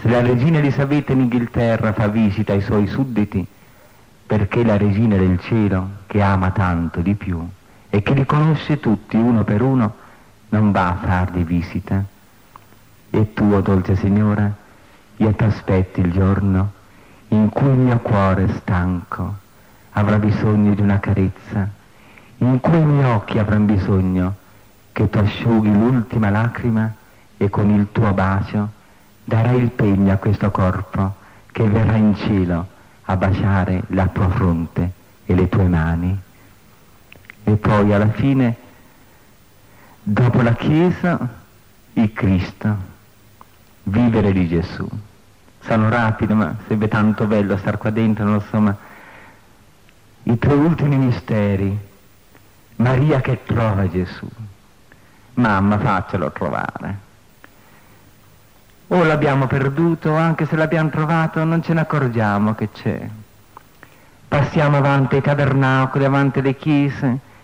Se 0.00 0.08
la 0.08 0.20
regina 0.20 0.58
Elisabetta 0.58 1.12
in 1.12 1.20
Inghilterra 1.20 1.92
fa 1.92 2.08
visita 2.08 2.54
ai 2.54 2.62
suoi 2.62 2.88
sudditi, 2.88 3.46
perché 4.26 4.64
la 4.64 4.76
regina 4.76 5.16
del 5.16 5.38
cielo, 5.38 5.90
che 6.08 6.20
ama 6.20 6.50
tanto 6.50 7.00
di 7.02 7.14
più 7.14 7.48
e 7.96 8.02
che 8.02 8.12
li 8.12 8.26
conosce 8.26 8.78
tutti 8.78 9.16
uno 9.16 9.42
per 9.42 9.62
uno, 9.62 9.94
non 10.50 10.70
va 10.70 10.88
a 10.88 10.96
fargli 10.96 11.42
visita. 11.44 12.04
E 13.08 13.32
tu, 13.32 13.44
oh 13.44 13.62
dolce 13.62 13.96
signora, 13.96 14.52
io 15.16 15.32
ti 15.32 15.44
aspetti 15.44 16.00
il 16.00 16.12
giorno 16.12 16.72
in 17.28 17.48
cui 17.48 17.68
il 17.68 17.78
mio 17.78 17.98
cuore 18.00 18.48
stanco 18.58 19.36
avrà 19.92 20.18
bisogno 20.18 20.74
di 20.74 20.82
una 20.82 21.00
carezza, 21.00 21.70
in 22.36 22.60
cui 22.60 22.78
i 22.78 22.84
miei 22.84 23.14
occhi 23.14 23.38
avranno 23.38 23.64
bisogno 23.64 24.34
che 24.92 25.08
tu 25.08 25.16
asciughi 25.16 25.72
l'ultima 25.72 26.28
lacrima 26.28 26.92
e 27.38 27.48
con 27.48 27.70
il 27.70 27.86
tuo 27.92 28.12
bacio 28.12 28.68
darai 29.24 29.56
il 29.56 29.70
pegno 29.70 30.12
a 30.12 30.16
questo 30.16 30.50
corpo 30.50 31.14
che 31.50 31.66
verrà 31.66 31.96
in 31.96 32.14
cielo 32.14 32.66
a 33.04 33.16
baciare 33.16 33.84
la 33.88 34.06
tua 34.08 34.28
fronte 34.28 34.90
e 35.24 35.34
le 35.34 35.48
tue 35.48 35.66
mani. 35.66 36.24
E 37.48 37.52
poi 37.52 37.94
alla 37.94 38.10
fine, 38.10 38.56
dopo 40.02 40.42
la 40.42 40.54
Chiesa, 40.54 41.16
il 41.92 42.12
Cristo, 42.12 42.76
vivere 43.84 44.32
di 44.32 44.48
Gesù. 44.48 44.84
Sono 45.60 45.88
rapido, 45.88 46.34
ma 46.34 46.56
sarebbe 46.64 46.88
tanto 46.88 47.24
bello 47.26 47.56
star 47.56 47.78
qua 47.78 47.90
dentro, 47.90 48.24
non 48.24 48.42
so, 48.50 48.58
ma 48.58 48.76
i 50.24 50.36
tre 50.40 50.54
ultimi 50.54 50.96
misteri, 50.96 51.78
Maria 52.76 53.20
che 53.20 53.40
trova 53.44 53.88
Gesù. 53.88 54.28
Mamma, 55.34 55.78
faccelo 55.78 56.32
trovare. 56.32 56.98
O 58.88 59.04
l'abbiamo 59.04 59.46
perduto, 59.46 60.16
anche 60.16 60.46
se 60.46 60.56
l'abbiamo 60.56 60.90
trovato 60.90 61.44
non 61.44 61.62
ce 61.62 61.74
ne 61.74 61.80
accorgiamo 61.82 62.56
che 62.56 62.70
c'è. 62.72 63.08
Passiamo 64.26 64.78
avanti 64.78 65.14
ai 65.14 65.22
tabernacoli, 65.22 66.04
avanti 66.04 66.40
alle 66.40 66.56
chiese, 66.56 67.34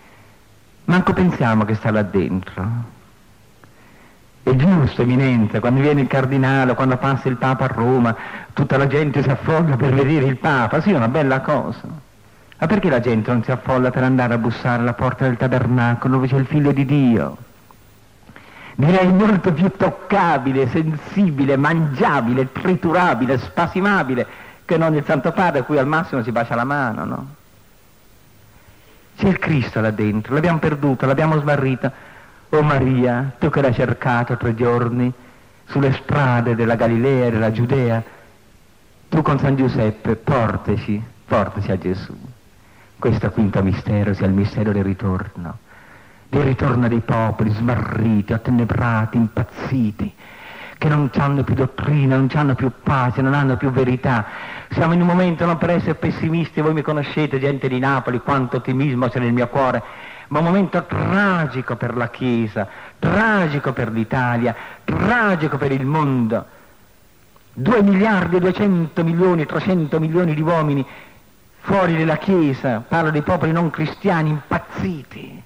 manco 0.85 1.13
pensiamo 1.13 1.65
che 1.65 1.75
sta 1.75 1.91
là 1.91 2.03
dentro. 2.03 2.91
È 4.43 4.55
giusto, 4.55 5.03
eminenza, 5.03 5.59
quando 5.59 5.79
viene 5.79 6.01
il 6.01 6.07
cardinale, 6.07 6.75
quando 6.75 6.97
passa 6.97 7.29
il 7.29 7.37
Papa 7.37 7.65
a 7.65 7.67
Roma, 7.67 8.15
tutta 8.51 8.77
la 8.77 8.87
gente 8.87 9.23
si 9.23 9.29
affolla 9.29 9.77
per 9.77 9.93
vedere 9.93 10.25
il 10.25 10.37
Papa, 10.37 10.81
sì, 10.81 10.91
è 10.91 10.95
una 10.95 11.07
bella 11.07 11.39
cosa. 11.39 11.87
Ma 12.59 12.67
perché 12.67 12.89
la 12.89 12.99
gente 12.99 13.31
non 13.31 13.43
si 13.43 13.51
affolla 13.51 13.89
per 13.89 14.03
andare 14.03 14.33
a 14.33 14.37
bussare 14.37 14.81
alla 14.81 14.93
porta 14.93 15.25
del 15.25 15.37
tabernacolo 15.37 16.15
dove 16.15 16.27
c'è 16.27 16.37
il 16.37 16.45
figlio 16.45 16.71
di 16.71 16.85
Dio? 16.85 17.37
direi 18.75 19.07
molto 19.07 19.53
più 19.53 19.71
toccabile, 19.75 20.67
sensibile, 20.67 21.57
mangiabile, 21.57 22.51
triturabile, 22.51 23.37
spasimabile 23.37 24.25
che 24.65 24.77
non 24.77 24.95
il 24.95 25.03
Santo 25.05 25.31
Padre 25.31 25.59
a 25.59 25.63
cui 25.63 25.77
al 25.77 25.87
massimo 25.87 26.23
si 26.23 26.31
bacia 26.31 26.55
la 26.55 26.63
mano, 26.63 27.05
no? 27.05 27.27
C'è 29.15 29.27
il 29.27 29.39
Cristo 29.39 29.79
là 29.81 29.91
dentro, 29.91 30.33
l'abbiamo 30.33 30.59
perduto, 30.59 31.05
l'abbiamo 31.05 31.39
smarrita. 31.39 31.91
Oh 32.49 32.61
Maria, 32.61 33.33
tu 33.39 33.49
che 33.49 33.61
l'hai 33.61 33.73
cercato 33.73 34.37
tre 34.37 34.55
giorni 34.55 35.11
sulle 35.65 35.93
strade 35.93 36.55
della 36.55 36.75
Galilea 36.75 37.29
della 37.29 37.51
Giudea, 37.51 38.03
tu 39.09 39.21
con 39.21 39.39
San 39.39 39.55
Giuseppe 39.55 40.15
portaci, 40.15 41.01
portaci 41.25 41.71
a 41.71 41.77
Gesù. 41.77 42.15
Questo 42.99 43.29
quinto 43.31 43.61
mistero 43.63 44.13
sia 44.13 44.27
il 44.27 44.33
mistero 44.33 44.71
del 44.71 44.83
ritorno 44.83 45.57
del 46.33 46.43
ritorno 46.45 46.87
dei 46.87 47.01
popoli 47.01 47.51
smarriti, 47.51 48.33
attenebrati, 48.33 49.17
impazziti, 49.17 50.11
che 50.79 50.89
non 50.89 51.11
hanno 51.13 51.43
più 51.43 51.53
dottrina, 51.53 52.15
non 52.15 52.27
hanno 52.33 52.55
più 52.55 52.71
pace, 52.81 53.21
non 53.21 53.35
hanno 53.35 53.55
più 53.55 53.69
verità. 53.69 54.25
Siamo 54.73 54.93
in 54.93 55.01
un 55.01 55.07
momento, 55.07 55.45
non 55.45 55.57
per 55.57 55.69
essere 55.69 55.93
pessimisti, 55.93 56.59
voi 56.59 56.73
mi 56.73 56.81
conoscete, 56.81 57.39
gente 57.39 57.67
di 57.67 57.77
Napoli, 57.77 58.19
quanto 58.19 58.57
ottimismo 58.57 59.07
c'è 59.07 59.19
nel 59.19 59.31
mio 59.31 59.47
cuore, 59.47 59.83
ma 60.29 60.39
un 60.39 60.45
momento 60.45 60.83
tragico 60.85 61.75
per 61.75 61.95
la 61.95 62.09
Chiesa, 62.09 62.67
tragico 62.97 63.71
per 63.71 63.91
l'Italia, 63.91 64.55
tragico 64.83 65.57
per 65.57 65.71
il 65.71 65.85
mondo. 65.85 66.45
2 67.53 67.83
miliardi 67.83 68.37
e 68.37 68.39
200 68.39 69.03
milioni, 69.03 69.45
300 69.45 69.99
milioni 69.99 70.33
di 70.33 70.41
uomini 70.41 70.83
fuori 71.59 71.95
dalla 71.95 72.17
Chiesa, 72.17 72.83
parlo 72.87 73.11
dei 73.11 73.21
popoli 73.21 73.51
non 73.51 73.69
cristiani 73.69 74.29
impazziti 74.29 75.43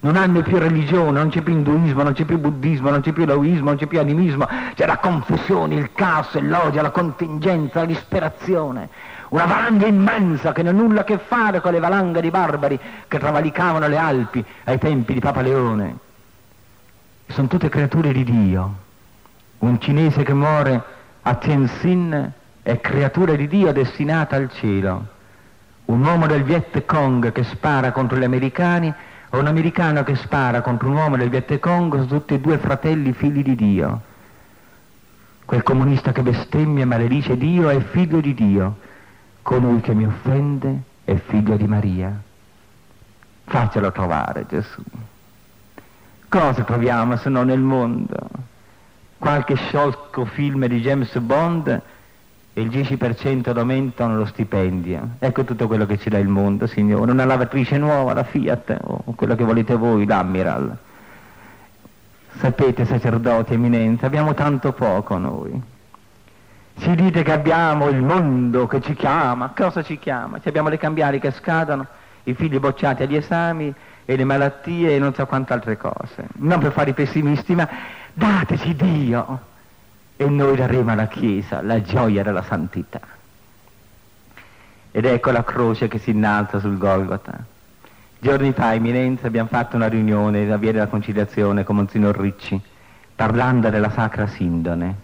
non 0.00 0.16
hanno 0.16 0.42
più 0.42 0.58
religione, 0.58 1.18
non 1.18 1.28
c'è 1.28 1.40
più 1.40 1.52
induismo, 1.52 2.02
non 2.02 2.12
c'è 2.12 2.24
più 2.24 2.38
buddismo, 2.38 2.90
non 2.90 3.00
c'è 3.00 3.12
più 3.12 3.24
laoismo, 3.24 3.64
non 3.64 3.76
c'è 3.76 3.86
più 3.86 3.98
animismo, 3.98 4.46
c'è 4.74 4.86
la 4.86 4.98
confusione, 4.98 5.74
il 5.74 5.90
caos, 5.92 6.38
l'odio, 6.38 6.82
la 6.82 6.90
contingenza, 6.90 7.80
la 7.80 7.86
disperazione. 7.86 8.88
Una 9.30 9.44
valanga 9.44 9.86
immensa 9.86 10.52
che 10.52 10.62
non 10.62 10.74
ha 10.74 10.80
nulla 10.80 11.00
a 11.00 11.04
che 11.04 11.18
fare 11.18 11.60
con 11.60 11.72
le 11.72 11.80
valanghe 11.80 12.20
di 12.20 12.30
barbari 12.30 12.78
che 13.08 13.18
travalicavano 13.18 13.88
le 13.88 13.96
Alpi 13.96 14.44
ai 14.64 14.78
tempi 14.78 15.14
di 15.14 15.20
Papa 15.20 15.42
Leone. 15.42 15.96
Sono 17.26 17.48
tutte 17.48 17.68
creature 17.68 18.12
di 18.12 18.24
Dio. 18.24 18.74
Un 19.58 19.80
cinese 19.80 20.22
che 20.22 20.32
muore 20.32 20.82
a 21.22 21.34
Tianjin 21.34 22.30
è 22.62 22.80
creatura 22.80 23.34
di 23.34 23.48
Dio 23.48 23.72
destinata 23.72 24.36
al 24.36 24.50
cielo. 24.52 25.06
Un 25.86 26.04
uomo 26.04 26.26
del 26.26 26.44
Viet 26.44 26.84
Cong 26.86 27.32
che 27.32 27.42
spara 27.42 27.90
contro 27.92 28.16
gli 28.16 28.24
americani 28.24 28.94
o 29.30 29.38
un 29.38 29.46
americano 29.46 30.04
che 30.04 30.14
spara 30.16 30.62
contro 30.62 30.88
un 30.88 30.96
uomo 30.96 31.16
del 31.16 31.28
Viet 31.28 31.58
Cong 31.58 31.92
sono 31.92 32.06
tutti 32.06 32.34
e 32.34 32.40
due 32.40 32.58
fratelli 32.58 33.12
figli 33.12 33.42
di 33.42 33.54
Dio. 33.54 34.00
Quel 35.44 35.62
comunista 35.62 36.12
che 36.12 36.22
bestemmia 36.22 36.82
e 36.82 36.86
maledice 36.86 37.36
Dio 37.36 37.68
è 37.68 37.80
figlio 37.80 38.20
di 38.20 38.34
Dio. 38.34 38.76
Colui 39.42 39.80
che 39.80 39.94
mi 39.94 40.04
offende 40.04 40.82
è 41.04 41.14
figlio 41.16 41.56
di 41.56 41.66
Maria. 41.66 42.12
Faccelo 43.44 43.90
trovare 43.92 44.44
Gesù. 44.46 44.82
Cosa 46.28 46.64
troviamo 46.64 47.16
se 47.16 47.30
non 47.30 47.46
nel 47.46 47.60
mondo? 47.60 48.28
Qualche 49.16 49.56
sciolco 49.56 50.26
film 50.26 50.66
di 50.66 50.80
James 50.80 51.16
Bond 51.18 51.82
e 52.52 52.60
il 52.60 52.68
10% 52.68 53.56
aumentano 53.56 54.16
lo 54.16 54.24
stipendio. 54.24 55.10
Ecco 55.18 55.44
tutto 55.44 55.66
quello 55.66 55.86
che 55.86 55.98
ci 55.98 56.08
dà 56.08 56.18
il 56.18 56.28
mondo, 56.28 56.66
Signore. 56.66 57.10
Una 57.10 57.24
lavatrice 57.24 57.78
nuova, 57.78 58.12
la 58.14 58.24
Fiat, 58.24 58.78
o 58.82 59.14
quello 59.14 59.34
che 59.36 59.44
volete 59.44 59.76
voi, 59.76 60.06
l'Amiral. 60.06 60.76
Sapete, 62.38 62.84
sacerdoti, 62.84 63.54
eminenza, 63.54 64.06
abbiamo 64.06 64.34
tanto 64.34 64.72
poco 64.72 65.18
noi. 65.18 65.60
Ci 66.78 66.94
dite 66.94 67.22
che 67.22 67.32
abbiamo 67.32 67.88
il 67.88 68.02
mondo 68.02 68.66
che 68.66 68.80
ci 68.80 68.94
chiama. 68.94 69.52
Cosa 69.56 69.82
ci 69.82 69.98
chiama? 69.98 70.40
Ci 70.40 70.48
abbiamo 70.48 70.68
le 70.68 70.78
cambiali 70.78 71.18
che 71.18 71.32
scadono, 71.32 71.86
i 72.24 72.34
figli 72.34 72.58
bocciati 72.58 73.02
agli 73.02 73.16
esami 73.16 73.72
e 74.04 74.16
le 74.16 74.24
malattie 74.24 74.94
e 74.94 74.98
non 74.98 75.14
so 75.14 75.26
quante 75.26 75.52
altre 75.52 75.76
cose. 75.76 76.26
Non 76.36 76.60
per 76.60 76.72
fare 76.72 76.90
i 76.90 76.94
pessimisti, 76.94 77.54
ma 77.54 77.68
dateci 78.12 78.74
Dio 78.74 79.56
e 80.20 80.28
noi 80.28 80.56
daremo 80.56 80.90
alla 80.90 81.06
Chiesa 81.06 81.62
la 81.62 81.80
gioia 81.80 82.24
della 82.24 82.42
santità. 82.42 83.00
Ed 84.90 85.04
ecco 85.04 85.30
la 85.30 85.44
croce 85.44 85.86
che 85.86 85.98
si 85.98 86.10
innalza 86.10 86.58
sul 86.58 86.76
Golgota. 86.76 87.38
Giorni 88.18 88.52
fa, 88.52 88.74
Eminenza, 88.74 89.28
abbiamo 89.28 89.48
fatto 89.48 89.76
una 89.76 89.86
riunione 89.86 90.44
da 90.44 90.56
Via 90.56 90.72
della 90.72 90.88
Conciliazione 90.88 91.62
con 91.62 91.76
Monsignor 91.76 92.18
Ricci, 92.18 92.60
parlando 93.14 93.70
della 93.70 93.90
Sacra 93.90 94.26
Sindone. 94.26 94.96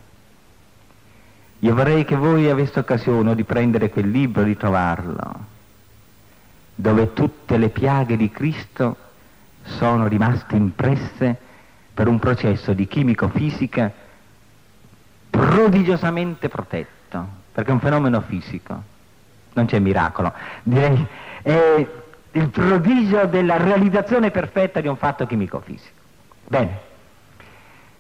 Io 1.61 1.75
vorrei 1.77 2.05
che 2.05 2.17
voi 2.17 2.51
aveste 2.51 2.81
occasione 2.81 3.37
di 3.37 3.45
prendere 3.45 3.91
quel 3.91 4.11
libro, 4.11 4.43
di 4.43 4.57
trovarlo, 4.57 5.33
dove 6.75 7.13
tutte 7.13 7.57
le 7.57 7.69
piaghe 7.69 8.17
di 8.17 8.31
Cristo 8.31 8.97
sono 9.63 10.09
rimaste 10.09 10.57
impresse 10.57 11.39
per 11.95 12.09
un 12.09 12.19
processo 12.19 12.73
di 12.73 12.89
chimico-fisica 12.89 14.03
prodigiosamente 15.35 16.49
protetto, 16.49 17.27
perché 17.53 17.71
è 17.71 17.73
un 17.73 17.81
fenomeno 17.81 18.21
fisico, 18.21 18.83
non 19.55 19.67
c'è 19.67 19.81
miracolo. 19.81 20.33
Direi, 20.63 21.07
è 21.43 21.89
il 22.31 22.49
prodigio 22.49 23.27
della 23.27 23.57
realizzazione 23.57 24.31
perfetta 24.31 24.81
di 24.81 24.87
un 24.87 24.97
fatto 24.97 25.27
chimico-fisico. 25.27 26.03
Bene, 26.47 26.81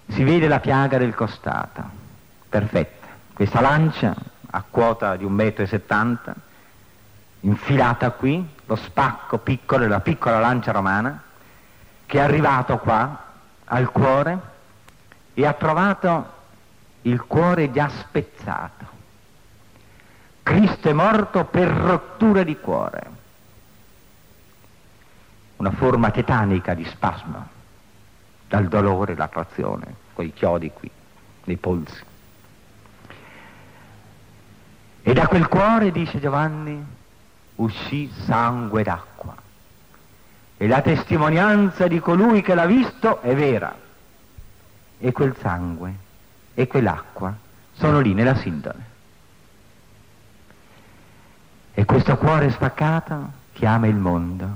si 0.09 0.22
vede 0.22 0.47
la 0.47 0.61
piaga 0.61 0.97
del 0.97 1.14
costato, 1.14 1.82
perfetta. 2.49 3.09
Questa 3.32 3.61
lancia 3.61 4.14
a 4.51 4.64
quota 4.70 5.16
di 5.16 5.24
un 5.24 5.32
metro 5.32 5.64
e 5.64 5.66
settanta, 5.66 6.35
infilata 7.41 8.12
qui, 8.12 8.49
lo 8.66 8.76
spacco 8.76 9.39
piccolo, 9.39 9.89
la 9.89 10.01
piccola 10.01 10.39
lancia 10.39 10.70
romana, 10.70 11.20
che 12.07 12.18
è 12.18 12.20
arrivato 12.20 12.78
qua 12.78 13.22
al 13.64 13.91
cuore 13.91 14.39
e 15.35 15.45
ha 15.45 15.53
trovato 15.53 16.43
il 17.07 17.23
cuore 17.27 17.71
già 17.71 17.89
spezzato. 17.89 18.93
Cristo 20.43 20.89
è 20.89 20.93
morto 20.93 21.45
per 21.45 21.69
rottura 21.69 22.43
di 22.43 22.59
cuore 22.59 23.23
una 25.57 25.71
forma 25.71 26.11
tetanica 26.11 26.75
di 26.75 26.85
spasmo, 26.85 27.49
dal 28.49 28.67
dolore, 28.69 29.15
la 29.15 29.29
trazione, 29.29 29.95
quei 30.13 30.33
chiodi 30.33 30.71
qui, 30.71 30.91
nei 31.45 31.57
polsi. 31.57 32.03
E 35.03 35.13
da 35.13 35.27
quel 35.27 35.49
cuore, 35.49 35.91
dice 35.91 36.21
Giovanni, 36.21 36.85
uscì 37.57 38.13
sangue 38.27 38.83
d'acqua. 38.83 39.35
E 40.57 40.67
la 40.67 40.83
testimonianza 40.83 41.87
di 41.87 42.01
colui 42.01 42.43
che 42.43 42.55
l'ha 42.55 42.67
visto 42.67 43.21
è 43.23 43.35
vera. 43.35 43.75
E 44.99 45.13
quel 45.13 45.35
sangue 45.41 46.04
e 46.55 46.67
quell'acqua 46.67 47.35
sono 47.73 48.01
lì 48.01 48.15
nella 48.15 48.37
sindone. 48.37 48.93
E 51.75 51.85
questo 51.85 52.17
cuore 52.17 52.51
spaccato 52.51 53.33
chiama 53.53 53.89
il 53.89 53.97
mondo 53.97 54.47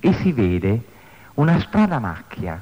e 0.00 0.12
si 0.14 0.32
vede 0.32 0.82
una 1.34 1.60
strana 1.60 1.98
macchia 1.98 2.60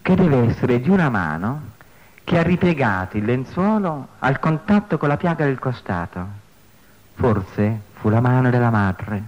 che 0.00 0.14
deve 0.14 0.48
essere 0.48 0.80
di 0.80 0.88
una 0.88 1.10
mano 1.10 1.76
che 2.22 2.38
ha 2.38 2.42
ripiegato 2.42 3.16
il 3.16 3.24
lenzuolo 3.24 4.08
al 4.20 4.38
contatto 4.38 4.98
con 4.98 5.08
la 5.08 5.16
piaga 5.16 5.44
del 5.44 5.58
costato. 5.58 6.26
Forse 7.14 7.80
fu 7.94 8.08
la 8.08 8.20
mano 8.20 8.50
della 8.50 8.70
madre 8.70 9.22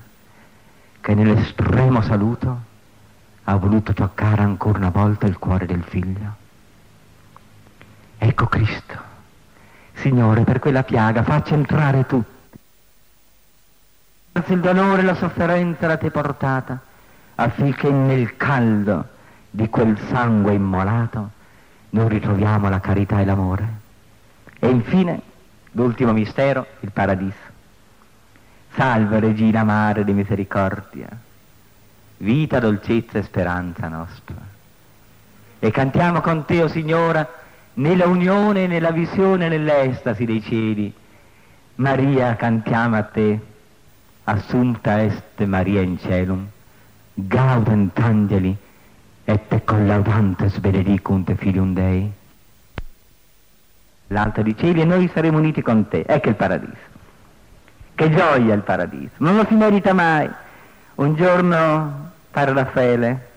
che 1.00 1.14
nell'estremo 1.14 2.02
saluto 2.02 2.60
ha 3.44 3.56
voluto 3.56 3.92
toccare 3.92 4.42
ancora 4.42 4.78
una 4.78 4.90
volta 4.90 5.26
il 5.26 5.38
cuore 5.38 5.66
del 5.66 5.82
figlio. 5.82 6.39
Ecco 8.22 8.46
Cristo. 8.48 8.98
Signore, 9.94 10.44
per 10.44 10.58
quella 10.58 10.82
piaga 10.82 11.22
faccia 11.22 11.54
entrare 11.54 12.04
tutti 12.04 12.38
il 14.48 14.60
dolore 14.60 15.00
e 15.00 15.04
la 15.04 15.14
sofferenza 15.14 15.86
la 15.86 15.96
te 15.96 16.10
portata, 16.10 16.78
affinché 17.36 17.90
nel 17.90 18.36
caldo 18.36 19.06
di 19.48 19.68
quel 19.70 19.98
sangue 20.10 20.52
immolato 20.52 21.30
noi 21.90 22.08
ritroviamo 22.08 22.68
la 22.68 22.80
carità 22.80 23.20
e 23.20 23.24
l'amore. 23.24 23.68
E 24.58 24.68
infine, 24.68 25.20
l'ultimo 25.72 26.12
mistero, 26.12 26.66
il 26.80 26.90
paradiso. 26.90 27.48
Salve 28.74 29.18
Regina 29.18 29.64
Mare 29.64 30.04
di 30.04 30.12
Misericordia, 30.12 31.08
vita, 32.18 32.60
dolcezza 32.60 33.18
e 33.18 33.22
speranza 33.22 33.88
nostra. 33.88 34.36
E 35.58 35.70
cantiamo 35.70 36.20
con 36.20 36.44
te, 36.44 36.60
o 36.60 36.64
oh 36.64 36.68
Signora, 36.68 37.28
nella 37.74 38.06
unione, 38.06 38.66
nella 38.66 38.90
visione, 38.90 39.48
nell'estasi 39.48 40.24
dei 40.24 40.42
cieli. 40.42 40.92
Maria, 41.76 42.36
cantiamo 42.36 42.96
a 42.96 43.02
te 43.02 43.40
assunta 44.24 45.02
est 45.02 45.44
Maria 45.44 45.80
in 45.80 45.98
celum, 45.98 46.46
gaudent 47.14 47.98
angeli, 47.98 48.56
et 49.24 49.48
te 49.48 49.60
collaudantes 49.64 50.58
benedicunt 50.58 51.34
filium 51.34 51.74
Dei. 51.74 52.10
L'alto 54.08 54.42
di 54.42 54.56
cieli 54.56 54.80
e 54.80 54.84
noi 54.84 55.08
saremo 55.12 55.38
uniti 55.38 55.62
con 55.62 55.86
te. 55.88 56.04
Ecco 56.06 56.30
il 56.30 56.34
paradiso. 56.34 56.88
Che 57.94 58.10
gioia 58.10 58.54
il 58.54 58.62
paradiso. 58.62 59.12
Non 59.18 59.36
lo 59.36 59.44
si 59.46 59.54
merita 59.54 59.92
mai. 59.92 60.28
Un 60.96 61.14
giorno, 61.14 62.10
Padre 62.30 62.54
Raffaele, 62.54 63.29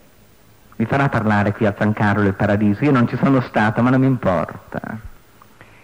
mi 0.76 0.86
farà 0.86 1.10
parlare 1.10 1.54
qui 1.54 1.66
a 1.66 1.76
San 1.78 1.94
Carlo 1.94 2.24
del 2.24 2.34
paradiso. 2.34 2.84
Io 2.84 2.92
non 2.92 3.08
ci 3.08 3.18
sono 3.18 3.42
stato, 3.42 3.82
ma 3.82 3.90
non 3.90 4.00
mi 4.00 4.08
importa. 4.08 4.80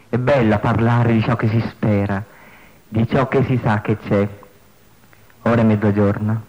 È 0.09 0.17
bello 0.17 0.57
parlare 0.59 1.13
di 1.13 1.21
ciò 1.21 1.35
che 1.35 1.47
si 1.47 1.63
spera, 1.69 2.23
di 2.87 3.07
ciò 3.07 3.27
che 3.27 3.43
si 3.43 3.59
sa 3.63 3.81
che 3.81 3.97
c'è 3.97 4.27
ora 5.43 5.61
è 5.61 5.63
mezzogiorno, 5.63 6.41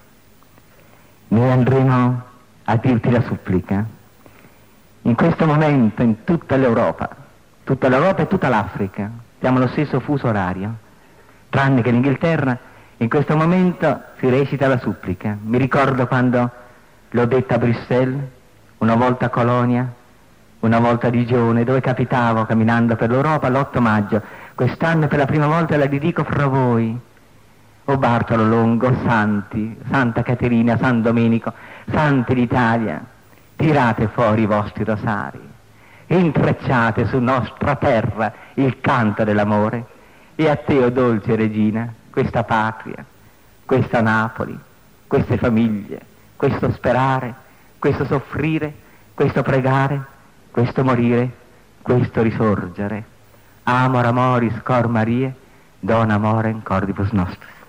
noi 1.29 1.51
andremo 1.51 2.23
a 2.65 2.77
dirti 2.77 3.11
la 3.11 3.23
supplica. 3.23 3.85
In 5.03 5.15
questo 5.15 5.47
momento 5.47 6.03
in 6.03 6.25
tutta 6.25 6.57
l'Europa, 6.57 7.09
tutta 7.65 7.89
l'Europa 7.89 8.23
e 8.23 8.27
tutta 8.27 8.49
l'Africa, 8.49 9.11
siamo 9.39 9.59
allo 9.59 9.69
stesso 9.69 10.01
fuso 10.01 10.27
orario, 10.27 10.75
tranne 11.49 11.83
che 11.83 11.89
in 11.89 11.97
Inghilterra 11.97 12.59
in 12.99 13.09
questo 13.09 13.35
momento 13.37 14.03
si 14.19 14.29
recita 14.29 14.67
la 14.67 14.79
supplica. 14.79 15.37
Mi 15.41 15.57
ricordo 15.57 16.07
quando 16.07 16.51
l'ho 17.11 17.27
detta 17.27 17.57
a 17.57 17.59
Bruxelles, 17.59 18.23
una 18.79 18.95
volta 18.95 19.27
a 19.27 19.29
Colonia, 19.31 19.93
una 20.61 20.79
volta 20.79 21.09
a 21.09 21.11
Digione, 21.11 21.65
dove 21.65 21.81
capitavo 21.81 22.45
camminando 22.45 22.97
per 22.97 23.11
l'Europa 23.11 23.49
l'8 23.49 23.81
maggio. 23.81 24.23
Quest'anno 24.55 25.07
per 25.09 25.19
la 25.19 25.27
prima 25.27 25.47
volta 25.47 25.77
la 25.77 25.87
dedico 25.87 26.23
fra 26.25 26.47
voi 26.47 26.99
o 27.85 27.97
Bartolo 27.97 28.47
Longo, 28.47 28.95
Santi, 29.05 29.77
Santa 29.91 30.23
Caterina, 30.23 30.77
San 30.77 31.03
Domenico, 31.03 31.53
Santi 31.91 32.35
d'Italia, 32.35 33.03
tirate 33.57 34.09
fuori 34.09 34.43
i 34.43 34.47
vostri 34.47 34.85
rosari, 34.85 35.41
intrecciate 36.07 37.07
su 37.07 37.19
nostra 37.19 37.75
terra 37.77 38.33
il 38.55 38.81
canto 38.81 39.25
dell'amore 39.25 39.85
e 40.37 40.49
a 40.49 40.57
te, 40.57 40.79
o 40.79 40.87
oh 40.87 40.91
dolce 40.91 41.35
regina, 41.35 41.93
questa 42.11 42.45
patria, 42.45 43.05
questa 43.65 44.01
Napoli, 44.01 44.57
queste 45.07 45.37
famiglie, 45.37 46.01
questo 46.41 46.73
sperare, 46.73 47.35
questo 47.79 48.07
soffrire, 48.07 48.73
questo 49.13 49.43
pregare, 49.43 50.03
questo 50.51 50.83
morire, 50.83 51.31
questo 51.83 52.23
risorgere. 52.23 53.05
Amor 53.65 54.07
amoris 54.07 54.55
cor 54.63 54.89
Marie, 54.89 55.35
dona 55.79 56.15
amore 56.15 56.49
in 56.49 56.63
cordibus 56.63 57.11
nostris. 57.11 57.60